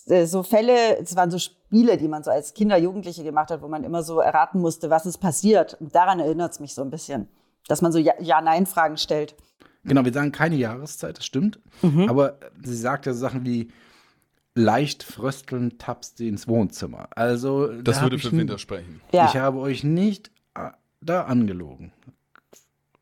[0.07, 3.62] äh, so Fälle, es waren so Spiele, die man so als Kinder, Jugendliche gemacht hat,
[3.62, 5.74] wo man immer so erraten musste, was ist passiert.
[5.80, 7.28] Und daran erinnert es mich so ein bisschen,
[7.68, 9.34] dass man so Ja- Ja-Nein-Fragen stellt.
[9.84, 11.61] Genau, wir sagen keine Jahreszeit, das stimmt.
[11.82, 12.09] Mhm.
[12.09, 13.70] Aber sie sagt ja so Sachen wie
[14.55, 17.09] leicht frösteln tappst du ins Wohnzimmer.
[17.16, 19.00] Also Das da würde für Winter sprechen.
[19.12, 19.26] Ja.
[19.26, 21.92] Ich habe euch nicht äh, da angelogen.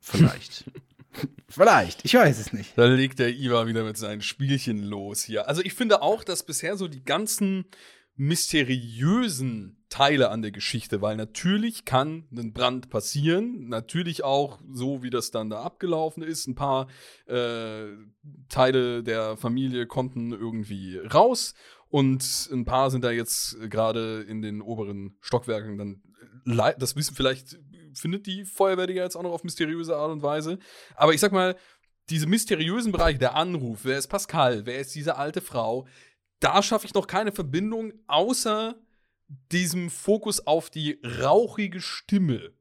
[0.03, 0.64] Vielleicht.
[1.48, 2.72] Vielleicht, ich weiß es nicht.
[2.76, 5.48] Da legt der Iva wieder mit seinen Spielchen los hier.
[5.48, 7.66] Also ich finde auch, dass bisher so die ganzen
[8.16, 15.11] mysteriösen Teile an der Geschichte, weil natürlich kann ein Brand passieren, natürlich auch so, wie
[15.11, 16.46] das dann da abgelaufen ist.
[16.46, 16.88] Ein paar
[17.26, 17.86] äh,
[18.48, 21.55] Teile der Familie konnten irgendwie raus
[21.88, 26.03] und ein paar sind da jetzt gerade in den oberen Stockwerken dann,
[26.44, 27.59] lei- das wissen vielleicht,
[27.95, 30.59] findet die Feuerwehr ja jetzt auch noch auf mysteriöse Art und Weise.
[30.95, 31.57] Aber ich sag mal,
[32.11, 35.86] diese mysteriösen Bereiche, der Anruf, wer ist Pascal, wer ist diese alte Frau,
[36.40, 38.74] da schaffe ich noch keine Verbindung, außer
[39.51, 42.53] diesem Fokus auf die rauchige Stimme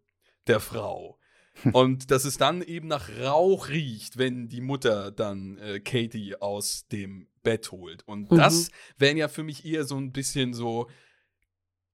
[0.47, 1.17] der Frau.
[1.73, 6.87] Und dass es dann eben nach Rauch riecht, wenn die Mutter dann äh, Katie aus
[6.87, 8.07] dem Bett holt.
[8.07, 8.37] Und Mhm.
[8.37, 10.89] das wären ja für mich eher so ein bisschen so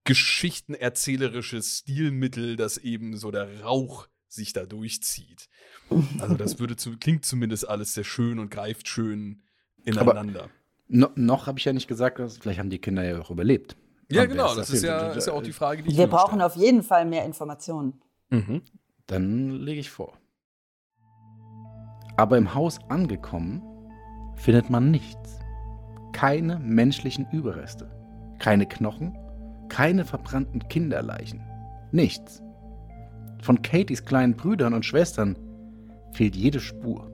[0.08, 5.48] geschichtenerzählerisches Stilmittel, dass eben so der Rauch sich da durchzieht.
[6.18, 9.42] Also das würde zu, klingt zumindest alles sehr schön und greift schön
[9.84, 10.48] ineinander.
[10.88, 13.76] No, noch habe ich ja nicht gesagt, dass, vielleicht haben die Kinder ja auch überlebt.
[14.10, 16.40] ja, wer genau, das ist ja, ist ja auch die Frage, die ich Wir brauchen
[16.40, 16.46] stelle.
[16.46, 18.00] auf jeden Fall mehr Informationen.
[18.30, 18.62] Mhm.
[19.06, 20.18] Dann lege ich vor.
[22.16, 23.62] Aber im Haus angekommen,
[24.36, 25.38] findet man nichts.
[26.12, 27.90] Keine menschlichen Überreste.
[28.38, 29.16] Keine Knochen,
[29.68, 31.40] keine verbrannten Kinderleichen.
[31.92, 32.42] Nichts.
[33.42, 35.36] Von Katies kleinen Brüdern und Schwestern
[36.12, 37.10] fehlt jede Spur.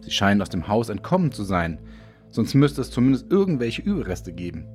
[0.00, 1.78] Sie scheinen aus dem Haus entkommen zu sein,
[2.30, 4.66] sonst müsste es zumindest irgendwelche Überreste geben.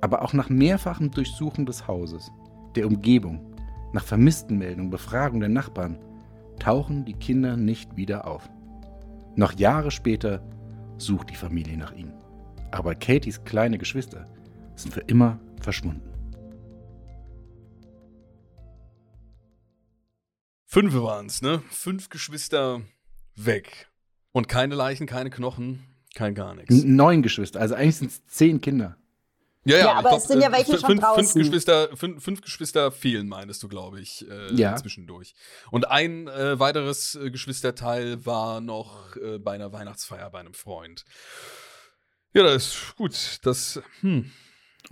[0.00, 2.30] Aber auch nach mehrfachem Durchsuchen des Hauses,
[2.74, 3.54] der Umgebung,
[3.92, 5.98] nach Vermisstenmeldung, Befragung der Nachbarn
[6.58, 8.48] tauchen die Kinder nicht wieder auf.
[9.36, 10.42] Noch Jahre später
[10.98, 12.12] sucht die Familie nach ihnen.
[12.70, 14.26] Aber Katies kleine Geschwister
[14.76, 16.02] sind für immer verschwunden.
[20.66, 21.62] Fünf waren es, ne?
[21.70, 22.82] Fünf Geschwister
[23.34, 23.88] weg.
[24.32, 25.82] Und keine Leichen, keine Knochen,
[26.14, 26.82] kein gar nichts.
[26.84, 28.96] Neun Geschwister, also eigentlich sind es zehn Kinder.
[29.64, 31.42] Ja, aber es sind ja welche fün- schon fünf, Fünf draußen.
[31.42, 34.76] Geschwister, fünf, fünf Geschwister fehlen, meinst du, glaube ich, äh, Ja.
[34.76, 35.34] zwischendurch.
[35.72, 41.04] Und ein äh, weiteres äh, Geschwisterteil war noch äh, bei einer Weihnachtsfeier bei einem Freund.
[42.32, 43.38] Ja, das ist gut.
[43.42, 44.30] Das, hm.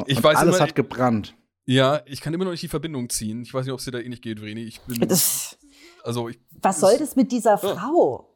[0.06, 1.34] Ich Und weiß alles immer- hat gebrannt.
[1.66, 3.42] Ja, ich kann immer noch nicht die Verbindung ziehen.
[3.42, 4.62] Ich weiß nicht, ob es dir da ähnlich geht, Vreni.
[4.64, 5.56] Ich bin, Das,
[6.02, 8.28] also ich, was soll das mit dieser Frau?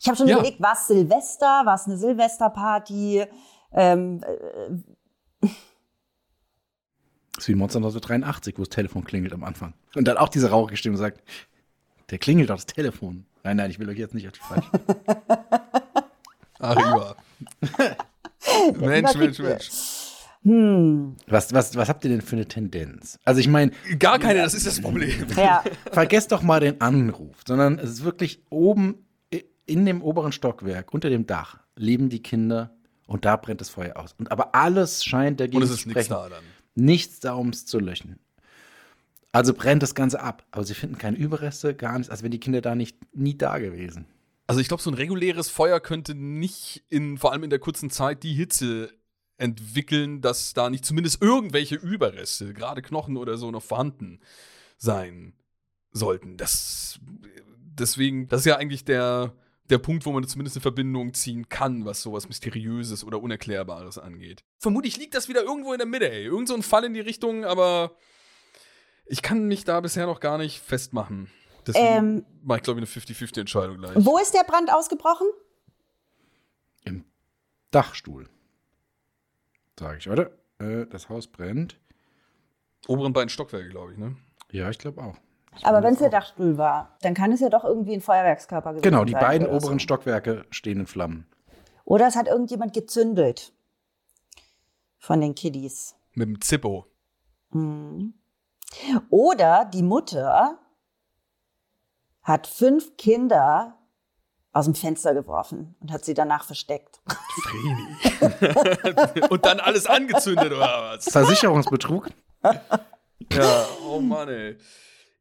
[0.00, 0.36] Ich habe schon Ja.
[0.38, 3.24] überlegt, war es Silvester, war es eine Silvesterparty?
[3.72, 4.22] Ähm,
[5.42, 5.46] äh,
[7.34, 9.72] Das ist wie Monster 1983, wo das Telefon klingelt am Anfang.
[9.94, 11.22] Und dann auch diese rauchige Stimme sagt,
[12.10, 13.24] der klingelt doch das Telefon.
[13.44, 14.70] Nein, nein, ich will euch jetzt nicht auf die falsche.
[16.58, 17.16] ach, Iva.
[18.78, 19.70] Mensch, Mensch, Mensch.
[20.42, 23.18] Hm, Was, was, was habt ihr denn für eine Tendenz?
[23.24, 25.26] Also ich meine, Gar keine, das ist das Problem.
[25.36, 25.62] ja.
[25.92, 29.06] vergesst doch mal den Anruf, sondern es ist wirklich oben
[29.66, 32.74] in dem oberen Stockwerk, unter dem Dach, leben die Kinder
[33.06, 34.14] und da brennt das Feuer aus.
[34.18, 36.20] Und aber alles scheint dagegen Und es zu ist nichts sprechen.
[36.22, 36.44] da dann.
[36.74, 38.18] Nichts da, um es zu löschen.
[39.32, 40.44] Also brennt das Ganze ab.
[40.50, 43.58] Aber sie finden keine Überreste, gar nichts, als wären die Kinder da nicht nie da
[43.58, 44.06] gewesen.
[44.48, 47.90] Also ich glaube, so ein reguläres Feuer könnte nicht in, vor allem in der kurzen
[47.90, 48.90] Zeit, die Hitze
[49.40, 54.20] entwickeln, dass da nicht zumindest irgendwelche Überreste, gerade Knochen oder so, noch vorhanden
[54.76, 55.32] sein
[55.92, 56.36] sollten.
[56.36, 57.00] Das
[57.78, 59.32] deswegen, das ist ja eigentlich der,
[59.70, 64.44] der Punkt, wo man zumindest eine Verbindung ziehen kann, was sowas Mysteriöses oder Unerklärbares angeht.
[64.58, 66.24] Vermutlich liegt das wieder irgendwo in der Mitte, ey.
[66.24, 67.92] Irgend so ein Fall in die Richtung, aber
[69.06, 71.30] ich kann mich da bisher noch gar nicht festmachen.
[71.66, 73.92] Deswegen Ähm, mache ich, glaube ich, eine 50-50-Entscheidung gleich.
[73.96, 75.26] Wo ist der Brand ausgebrochen?
[76.84, 77.04] Im
[77.70, 78.28] Dachstuhl.
[79.80, 80.30] Sage ich, oder?
[80.58, 81.80] Äh, das Haus brennt.
[82.86, 84.14] Oberen beiden Stockwerke, glaube ich, ne?
[84.52, 85.16] Ja, ich glaube auch.
[85.62, 88.82] Aber wenn es der Dachstuhl war, dann kann es ja doch irgendwie ein Feuerwerkskörper gewesen
[88.82, 89.84] Genau, die sein beiden oberen so.
[89.84, 91.26] Stockwerke stehen in Flammen.
[91.86, 93.54] Oder es hat irgendjemand gezündelt.
[94.98, 95.96] Von den Kiddies.
[96.12, 96.84] Mit dem Zippo.
[97.48, 98.12] Mhm.
[99.08, 100.58] Oder die Mutter
[102.22, 103.78] hat fünf Kinder
[104.52, 107.00] aus dem Fenster geworfen und hat sie danach versteckt.
[107.42, 109.28] Vreni.
[109.30, 111.08] Und dann alles angezündet, oder was?
[111.08, 112.08] Versicherungsbetrug?
[113.32, 114.56] Ja, oh Mann, ey.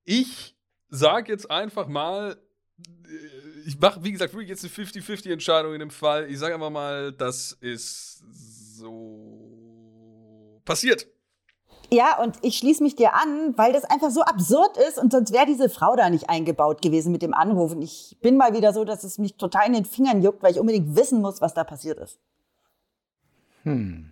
[0.03, 0.55] Ich
[0.89, 2.37] sag jetzt einfach mal,
[2.79, 6.29] äh, ich mache, wie gesagt, wirklich jetzt eine 50-50-Entscheidung in dem Fall.
[6.29, 8.23] Ich sage einfach mal, das ist
[8.77, 9.39] so
[10.65, 11.07] passiert.
[11.91, 15.33] Ja, und ich schließe mich dir an, weil das einfach so absurd ist und sonst
[15.33, 17.71] wäre diese Frau da nicht eingebaut gewesen mit dem Anruf.
[17.71, 20.51] Und ich bin mal wieder so, dass es mich total in den Fingern juckt, weil
[20.51, 22.19] ich unbedingt wissen muss, was da passiert ist.
[23.63, 24.11] Hm.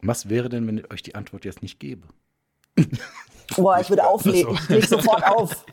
[0.00, 2.06] Was wäre denn, wenn ich euch die Antwort jetzt nicht gebe?
[3.56, 4.54] Boah, ich würde auflegen.
[4.54, 5.64] Ich leg sofort auf.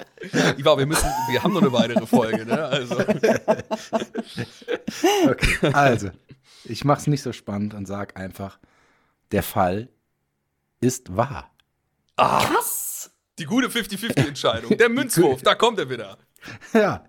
[0.58, 2.66] Iva, wir müssen, wir haben noch eine weitere Folge, ne?
[2.66, 2.98] Also.
[5.28, 6.10] Okay, also,
[6.64, 8.60] ich mache es nicht so spannend und sage einfach,
[9.32, 9.90] der Fall
[10.86, 11.52] ist wahr.
[12.16, 13.12] Ah, Was?
[13.40, 14.78] die gute 50-50-Entscheidung.
[14.78, 16.18] Der Münzwurf, da kommt er wieder.
[16.74, 17.04] Ja.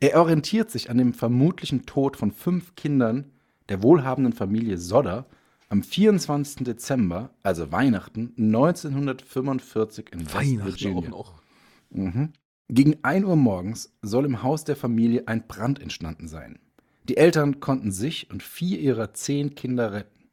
[0.00, 3.30] Er orientiert sich an dem vermutlichen Tod von fünf Kindern
[3.68, 5.26] der wohlhabenden Familie Sodder
[5.68, 6.64] am 24.
[6.64, 11.08] Dezember, also Weihnachten 1945 in West Weihnachten auch Virginia.
[11.10, 11.42] noch.
[11.90, 12.32] Mhm.
[12.68, 16.58] Gegen 1 Uhr morgens soll im Haus der Familie ein Brand entstanden sein.
[17.04, 20.28] Die Eltern konnten sich und vier ihrer zehn Kinder retten.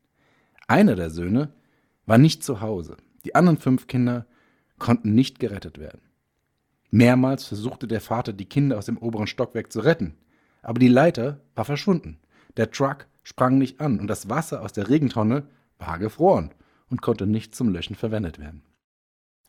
[0.67, 1.53] Einer der Söhne
[2.05, 2.97] war nicht zu Hause.
[3.25, 4.25] Die anderen fünf Kinder
[4.79, 6.01] konnten nicht gerettet werden.
[6.91, 10.15] Mehrmals versuchte der Vater, die Kinder aus dem oberen Stockwerk zu retten,
[10.61, 12.19] aber die Leiter war verschwunden.
[12.57, 15.47] Der Truck sprang nicht an und das Wasser aus der Regentonne
[15.79, 16.51] war gefroren
[16.89, 18.63] und konnte nicht zum Löschen verwendet werden.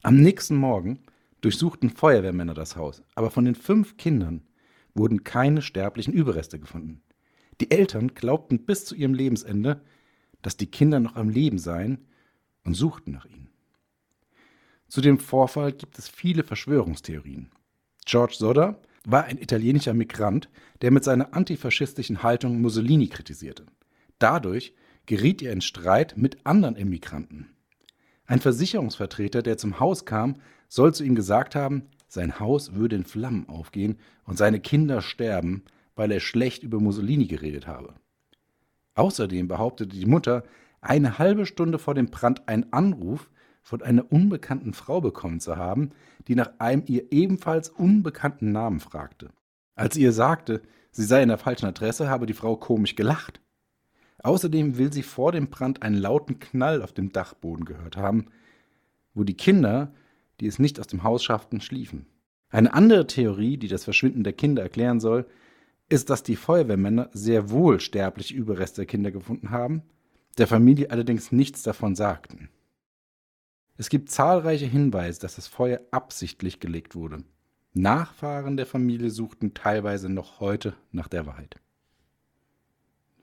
[0.03, 1.01] Am nächsten Morgen
[1.41, 4.43] durchsuchten Feuerwehrmänner das Haus, aber von den fünf Kindern
[4.95, 7.03] wurden keine sterblichen Überreste gefunden.
[7.61, 9.83] Die Eltern glaubten bis zu ihrem Lebensende,
[10.41, 12.07] dass die Kinder noch am Leben seien
[12.65, 13.51] und suchten nach ihnen.
[14.89, 17.51] Zu dem Vorfall gibt es viele Verschwörungstheorien.
[18.05, 20.49] George Sodder war ein italienischer Migrant,
[20.83, 23.67] der mit seiner antifaschistischen Haltung Mussolini kritisierte.
[24.19, 24.75] Dadurch
[25.07, 27.51] geriet er in Streit mit anderen Immigranten.
[28.27, 30.37] Ein Versicherungsvertreter, der zum Haus kam,
[30.69, 35.65] soll zu ihm gesagt haben, sein Haus würde in Flammen aufgehen und seine Kinder sterben,
[35.95, 37.95] weil er schlecht über Mussolini geredet habe.
[38.95, 40.45] Außerdem behauptete die Mutter,
[40.85, 43.31] eine halbe Stunde vor dem Brand einen Anruf
[43.63, 45.91] von einer unbekannten Frau bekommen zu haben,
[46.29, 49.31] die nach einem ihr ebenfalls unbekannten Namen fragte.
[49.75, 53.41] Als sie ihr sagte, sie sei in der falschen Adresse, habe die Frau komisch gelacht.
[54.23, 58.27] Außerdem will sie vor dem Brand einen lauten Knall auf dem Dachboden gehört haben,
[59.15, 59.93] wo die Kinder,
[60.41, 62.07] die es nicht aus dem Haus schafften, schliefen.
[62.51, 65.27] Eine andere Theorie, die das Verschwinden der Kinder erklären soll,
[65.89, 69.83] ist, dass die Feuerwehrmänner sehr wohl sterbliche Überreste der Kinder gefunden haben,
[70.35, 72.49] der Familie allerdings nichts davon sagten.
[73.77, 77.25] Es gibt zahlreiche Hinweise, dass das Feuer absichtlich gelegt wurde.
[77.73, 81.57] Nachfahren der Familie suchten teilweise noch heute nach der Wahrheit.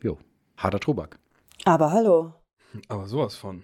[0.04, 0.20] Jo,
[0.58, 1.20] harter Tobak.
[1.64, 2.34] Aber hallo.
[2.90, 3.64] Aber sowas von.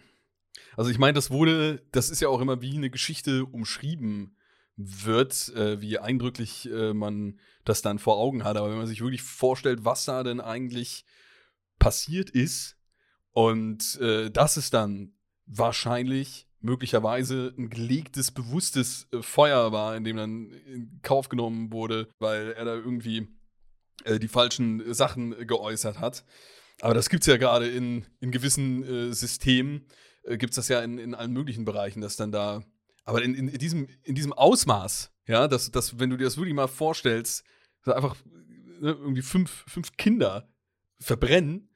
[0.78, 4.38] Also ich meine, das wurde, das ist ja auch immer wie eine Geschichte umschrieben
[4.78, 8.56] wird, äh, wie eindrücklich äh, man das dann vor Augen hat.
[8.56, 11.04] Aber wenn man sich wirklich vorstellt, was da denn eigentlich
[11.80, 12.77] passiert ist
[13.38, 15.14] und äh, dass es dann
[15.46, 22.08] wahrscheinlich möglicherweise ein gelegtes, bewusstes äh, Feuer war, in dem dann in Kauf genommen wurde,
[22.18, 23.28] weil er da irgendwie
[24.06, 26.26] äh, die falschen Sachen geäußert hat.
[26.82, 29.86] Aber das gibt es ja gerade in, in gewissen äh, Systemen,
[30.24, 32.64] äh, gibt es das ja in, in allen möglichen Bereichen, dass dann da,
[33.06, 36.56] aber in, in, diesem, in diesem Ausmaß, ja, dass, dass, wenn du dir das wirklich
[36.56, 37.44] mal vorstellst,
[37.84, 40.52] dass einfach ne, irgendwie fünf, fünf Kinder
[41.00, 41.70] verbrennen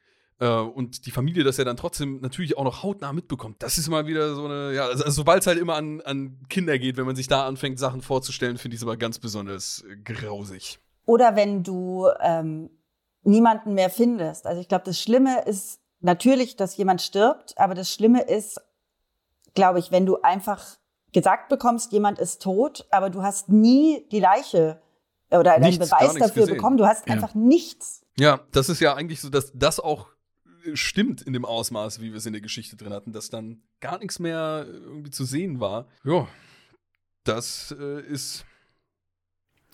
[0.47, 3.61] und die Familie das ja dann trotzdem natürlich auch noch hautnah mitbekommt.
[3.61, 6.39] Das ist mal wieder so eine, ja, also, also sobald es halt immer an, an
[6.49, 9.83] Kinder geht, wenn man sich da anfängt, Sachen vorzustellen, finde ich es aber ganz besonders
[9.89, 10.79] äh, grausig.
[11.05, 12.69] Oder wenn du ähm,
[13.23, 14.45] niemanden mehr findest.
[14.47, 18.59] Also ich glaube, das Schlimme ist natürlich, dass jemand stirbt, aber das Schlimme ist,
[19.53, 20.63] glaube ich, wenn du einfach
[21.13, 24.81] gesagt bekommst, jemand ist tot, aber du hast nie die Leiche
[25.29, 26.55] oder einen Nichts, Beweis dafür gesehen.
[26.55, 26.77] bekommen.
[26.77, 27.13] Du hast Ja.
[27.13, 28.01] einfach nichts.
[28.17, 30.11] Ja, das ist ja eigentlich so, dass das auch äh,
[30.73, 33.99] stimmt in dem Ausmaß, wie wir es in der Geschichte drin hatten, dass dann gar
[33.99, 35.87] nichts mehr irgendwie zu sehen war.
[36.03, 36.27] Ja,
[37.23, 38.45] das äh, ist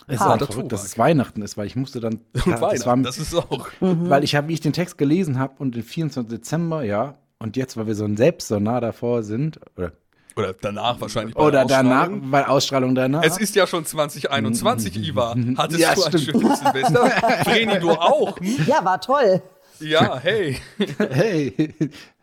[0.07, 2.15] Es Der verrückt, dass es Weihnachten ist, weil ich musste dann.
[2.33, 2.85] und das Weihnachten.
[2.85, 3.69] war, Das, ist auch.
[3.79, 4.09] Mhm.
[4.09, 6.29] weil ich habe, wie ich den Text gelesen habe und den 24.
[6.39, 9.91] Dezember, ja, und jetzt, weil wir so ein selbst so nah davor sind, oder,
[10.35, 11.35] Oder danach wahrscheinlich.
[11.35, 13.23] bei oder der danach, bei Ausstrahlung danach.
[13.23, 15.35] Es ist ja schon 2021, Iva.
[15.57, 16.41] Hattest Ja, du ein stimmt.
[16.41, 17.05] schönes Silvester?
[17.45, 18.39] Vreni, du auch?
[18.39, 18.65] Hm?
[18.67, 19.41] Ja, war toll.
[19.79, 20.57] Ja, hey.
[20.97, 21.75] hey,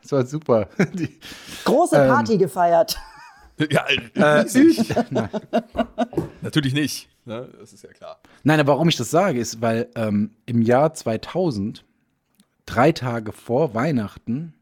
[0.02, 0.68] das war super.
[0.94, 1.18] Die,
[1.64, 2.08] Große Ähm.
[2.08, 2.96] Party gefeiert.
[3.70, 3.84] Ja,
[4.14, 4.80] äh, riesig.
[4.90, 4.94] ich.
[6.42, 7.08] Natürlich nicht.
[7.24, 7.48] Ne?
[7.60, 8.20] Das ist ja klar.
[8.42, 11.84] Nein, aber warum ich das sage, ist, weil ähm, im Jahr 2000,
[12.66, 14.54] drei Tage vor Weihnachten,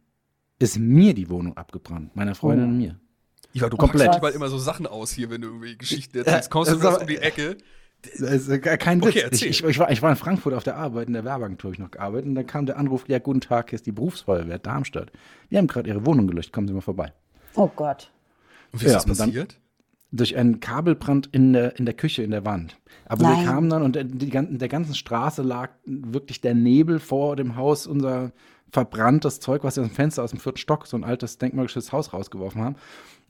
[0.58, 2.68] ist mir die Wohnung abgebrannt, meiner Freundin Oh.
[2.68, 2.98] und mir.
[3.54, 4.06] Iva, du Komplett.
[4.06, 6.50] packst manchmal immer so Sachen aus hier, wenn du irgendwie Geschichten erzählst.
[6.50, 7.56] Kommst du das aber- um die Ecke?
[8.18, 9.08] Äh, kein Witz.
[9.08, 11.68] Okay, ich, ich, ich, war, ich war in Frankfurt auf der Arbeit, in der Werbeagentur
[11.68, 12.26] habe ich noch gearbeitet.
[12.28, 15.12] Und dann kam der Anruf, ja, guten Tag, hier ist die Berufsfeuerwehr Darmstadt.
[15.50, 17.12] Die haben gerade ihre Wohnung gelöscht, kommen Sie mal vorbei.
[17.54, 18.10] Oh Gott.
[18.72, 19.58] Und wie ist Ja, das passiert?
[20.10, 22.76] Durch einen Kabelbrand in der, in der Küche, in der Wand.
[23.06, 23.38] Aber Nein.
[23.38, 23.96] wir kamen dann und
[24.30, 28.32] ganzen- der ganzen Straße lag wirklich der Nebel vor dem Haus, unser
[28.72, 31.92] verbranntes Zeug, was wir aus dem Fenster aus dem vierten Stock, so ein altes denkmalgeschütztes
[31.92, 32.76] Haus rausgeworfen haben.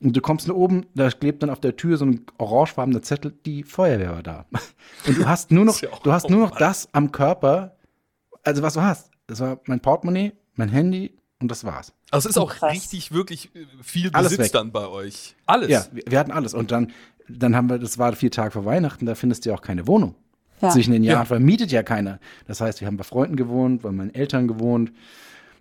[0.01, 3.35] Und du kommst nach oben, da klebt dann auf der Tür so ein orangefarbener Zettel,
[3.45, 4.47] die Feuerwehr war da.
[5.07, 7.77] Und du hast nur noch, ja du hast nur noch das am Körper,
[8.45, 9.11] also was du hast.
[9.27, 11.93] Das war mein Portemonnaie, mein Handy und das war's.
[12.11, 12.73] Also es ist auch krass.
[12.73, 14.53] richtig, wirklich äh, viel Alles Besitz weg.
[14.53, 15.35] dann bei euch.
[15.47, 15.69] Alles.
[15.71, 16.55] Ja, wir, wir hatten alles.
[16.55, 16.93] Und dann,
[17.29, 19.87] dann haben wir, das war vier Tage vor Weihnachten, da findest du ja auch keine
[19.87, 20.15] Wohnung.
[20.61, 20.71] Ja.
[20.71, 21.25] Zwischen den Jahren Ja.
[21.25, 22.21] vermietet ja keiner.
[22.47, 24.93] Das heißt, wir haben bei Freunden gewohnt, bei meinen Eltern gewohnt.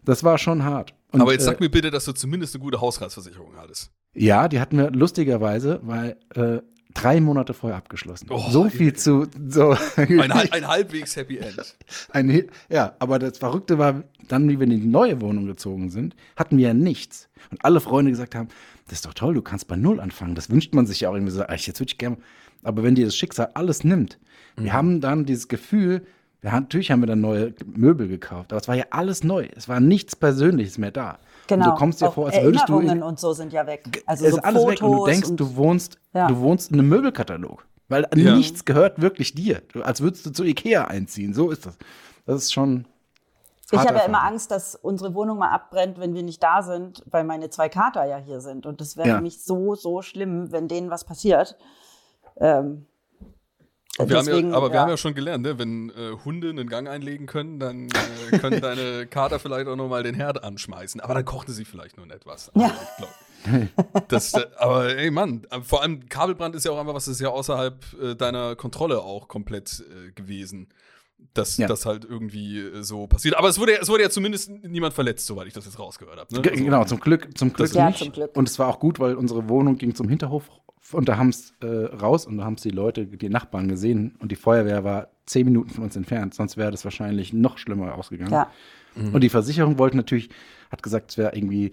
[0.03, 0.93] Das war schon hart.
[1.11, 3.91] Und, Aber jetzt äh, sag mir bitte, dass du zumindest eine gute Hausratsversicherung hattest.
[4.13, 6.59] Ja, die hatten wir lustigerweise, weil äh,
[6.93, 8.27] drei Monate vorher abgeschlossen.
[8.29, 11.75] Oh, so viel zu so Ein, ein halbwegs Happy End.
[12.11, 16.15] ein ja, aber das Verrückte war, dann, wie wir in die neue Wohnung gezogen sind,
[16.35, 17.29] hatten wir ja nichts.
[17.51, 18.49] Und alle Freunde gesagt haben,
[18.85, 20.35] das ist doch toll, du kannst bei Null anfangen.
[20.35, 22.17] Das wünscht man sich ja auch irgendwie so, ach, jetzt würde ich gerne.
[22.63, 24.19] Aber wenn dir das Schicksal alles nimmt,
[24.57, 24.63] Mhm.
[24.65, 26.05] wir haben dann dieses Gefühl,
[26.41, 29.47] wir haben, natürlich haben wir dann neue Möbel gekauft, aber es war ja alles neu.
[29.55, 31.19] Es war nichts Persönliches mehr da.
[31.47, 31.65] Genau.
[31.65, 32.75] Und du kommst dir Auch vor, als würdest du.
[32.77, 34.03] Erinnerungen und so sind ja weg.
[34.07, 36.27] Also es so ist alles Fotos weg und du denkst, du wohnst, Ja.
[36.27, 37.65] du wohnst in einem Möbelkatalog.
[37.89, 38.35] Weil Ja.
[38.35, 39.61] nichts gehört wirklich dir.
[39.73, 41.33] Du, als würdest du zu Ikea einziehen.
[41.33, 41.77] So ist das.
[42.25, 42.85] Das ist schon.
[43.73, 44.23] Ich habe ja immer.
[44.23, 48.05] Angst, dass unsere Wohnung mal abbrennt, wenn wir nicht da sind, weil meine zwei Kater
[48.05, 48.65] ja hier sind.
[48.65, 49.21] Und das wäre Ja.
[49.21, 51.55] mich so, so schlimm, wenn denen was passiert.
[52.39, 52.87] Ähm, Und
[54.09, 55.57] wir deswegen, ja, aber wir haben ja schon gelernt, ne?
[55.57, 57.87] wenn äh, Hunde einen Gang einlegen können, dann
[58.31, 61.01] äh, können deine Kater vielleicht auch noch mal den Herd anschmeißen.
[61.01, 62.51] Aber dann kochten sie vielleicht nur etwas.
[62.55, 62.65] Ja.
[62.65, 66.79] Also, ich glaub, das, äh, aber ey Mann, äh, vor allem Kabelbrand ist ja auch
[66.79, 69.83] einfach was, das ist ja außerhalb äh, deiner Kontrolle auch komplett
[70.15, 70.67] gewesen.
[71.34, 71.67] Dass Ja.
[71.67, 73.38] das halt irgendwie äh, so passiert.
[73.38, 76.19] Aber es wurde, ja- es wurde ja zumindest niemand verletzt, soweit ich das jetzt rausgehört
[76.19, 76.34] habe.
[76.34, 76.41] Ne?
[76.51, 77.99] Also- Genau, zum Glück, zum Glück Ja, nicht.
[77.99, 78.36] zum Glück.
[78.36, 80.49] Und es war auch gut, weil unsere Wohnung ging zum Hinterhof
[80.91, 84.15] und da haben es äh, raus und da haben es die Leute, die Nachbarn gesehen
[84.19, 87.95] und die Feuerwehr war zehn Minuten von uns entfernt, sonst wäre das wahrscheinlich noch schlimmer
[87.95, 88.32] ausgegangen.
[88.34, 88.51] Ja.
[88.95, 90.28] Und die Versicherung wollte natürlich,
[90.69, 91.72] hat gesagt, es wäre irgendwie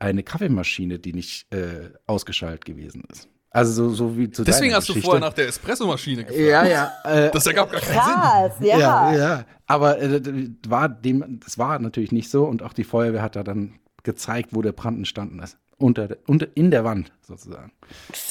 [0.00, 3.28] eine Kaffeemaschine, die nicht äh, ausgeschaltet gewesen ist.
[3.56, 5.06] Also so, so wie zu Deswegen hast du Geschichte.
[5.10, 6.40] vorher nach der Espressomaschine gefragt.
[6.40, 6.92] Ja, ja.
[7.04, 8.14] Äh, Das ergab gar keinen Sinn.
[8.14, 8.78] Krass, ja.
[8.78, 9.44] ja, ja.
[9.66, 13.34] Aber äh, das war dem, das war natürlich nicht so und auch die Feuerwehr hat
[13.34, 15.56] da dann gezeigt, wo der Brand entstanden ist.
[15.78, 17.72] Unter, unter in der Wand sozusagen.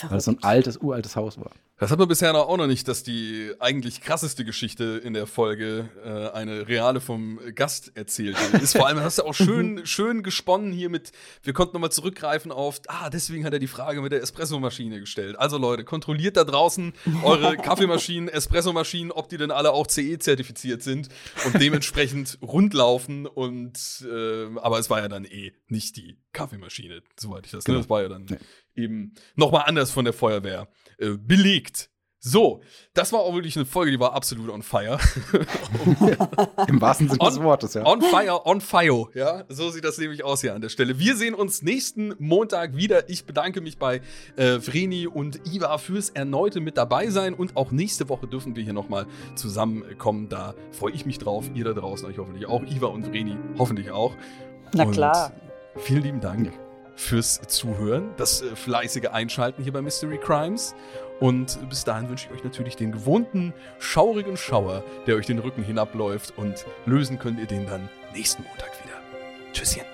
[0.09, 1.51] Weil es so ein altes, uraltes Haus war.
[1.77, 5.27] Das hat man bisher noch auch noch nicht, dass die eigentlich krasseste Geschichte in der
[5.27, 8.77] Folge äh, eine reale vom Gast erzählt ist.
[8.77, 11.11] Vor allem hast du auch schön, schön gesponnen hier mit,
[11.43, 15.37] wir konnten nochmal zurückgreifen auf, ah, deswegen hat er die Frage mit der Espressomaschine gestellt.
[15.37, 21.09] Also Leute, kontrolliert da draußen eure Kaffeemaschinen, Espressomaschinen, ob die denn alle auch CE-zertifiziert sind
[21.43, 27.45] und dementsprechend rundlaufen und, äh, aber es war ja dann eh nicht die Kaffeemaschine, soweit
[27.45, 27.73] ich das, ne?
[27.73, 27.79] Genau.
[27.79, 28.37] Das war ja dann Nee.
[28.75, 30.67] Eben nochmal anders von der Feuerwehr
[30.97, 31.89] äh, belegt,
[32.27, 32.61] So,
[32.95, 34.97] das war auch wirklich eine Folge, die war absolut on fire.
[36.67, 37.85] Im wahrsten Sinne des Wortes, ja.
[37.85, 39.43] On fire, on fire, ja.
[39.47, 40.97] So sieht das nämlich aus hier an der Stelle.
[40.97, 43.09] Wir sehen uns nächsten Montag wieder.
[43.11, 44.01] Ich bedanke mich bei
[44.37, 48.63] äh, Vreni und Iva fürs erneute mit dabei sein und auch nächste Woche dürfen wir
[48.63, 49.05] hier nochmal
[49.35, 50.27] zusammenkommen.
[50.27, 51.51] Da freue ich mich drauf.
[51.53, 52.63] Ihr da draußen euch hoffentlich auch.
[52.63, 54.15] Iva und Vreni hoffentlich auch.
[54.73, 55.31] Na klar.
[55.75, 56.64] Und vielen lieben Dank
[56.95, 60.75] fürs Zuhören, das äh, fleißige Einschalten hier bei Mystery Crimes.
[61.19, 65.63] Und bis dahin wünsche ich euch natürlich den gewohnten, schaurigen Schauer, der euch den Rücken
[65.63, 66.37] hinabläuft.
[66.37, 68.95] Und lösen könnt ihr den dann nächsten Montag wieder.
[69.53, 69.85] Tschüsschen.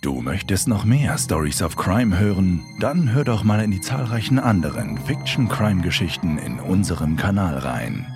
[0.00, 2.64] Du möchtest noch mehr Stories of Crime hören?
[2.78, 8.06] Dann hör doch mal in die zahlreichen anderen Fiction-Crime-Geschichten in unserem Kanal rein.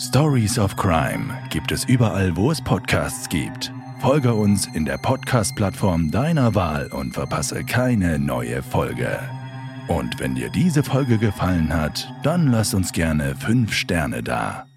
[0.00, 3.70] Stories of Crime gibt es überall, wo es Podcasts gibt.
[4.00, 9.20] Folge uns in der Podcast-Plattform deiner Wahl und verpasse keine neue Folge.
[9.88, 14.69] Und wenn dir diese Folge gefallen hat, dann lass uns gerne 5 Sterne da.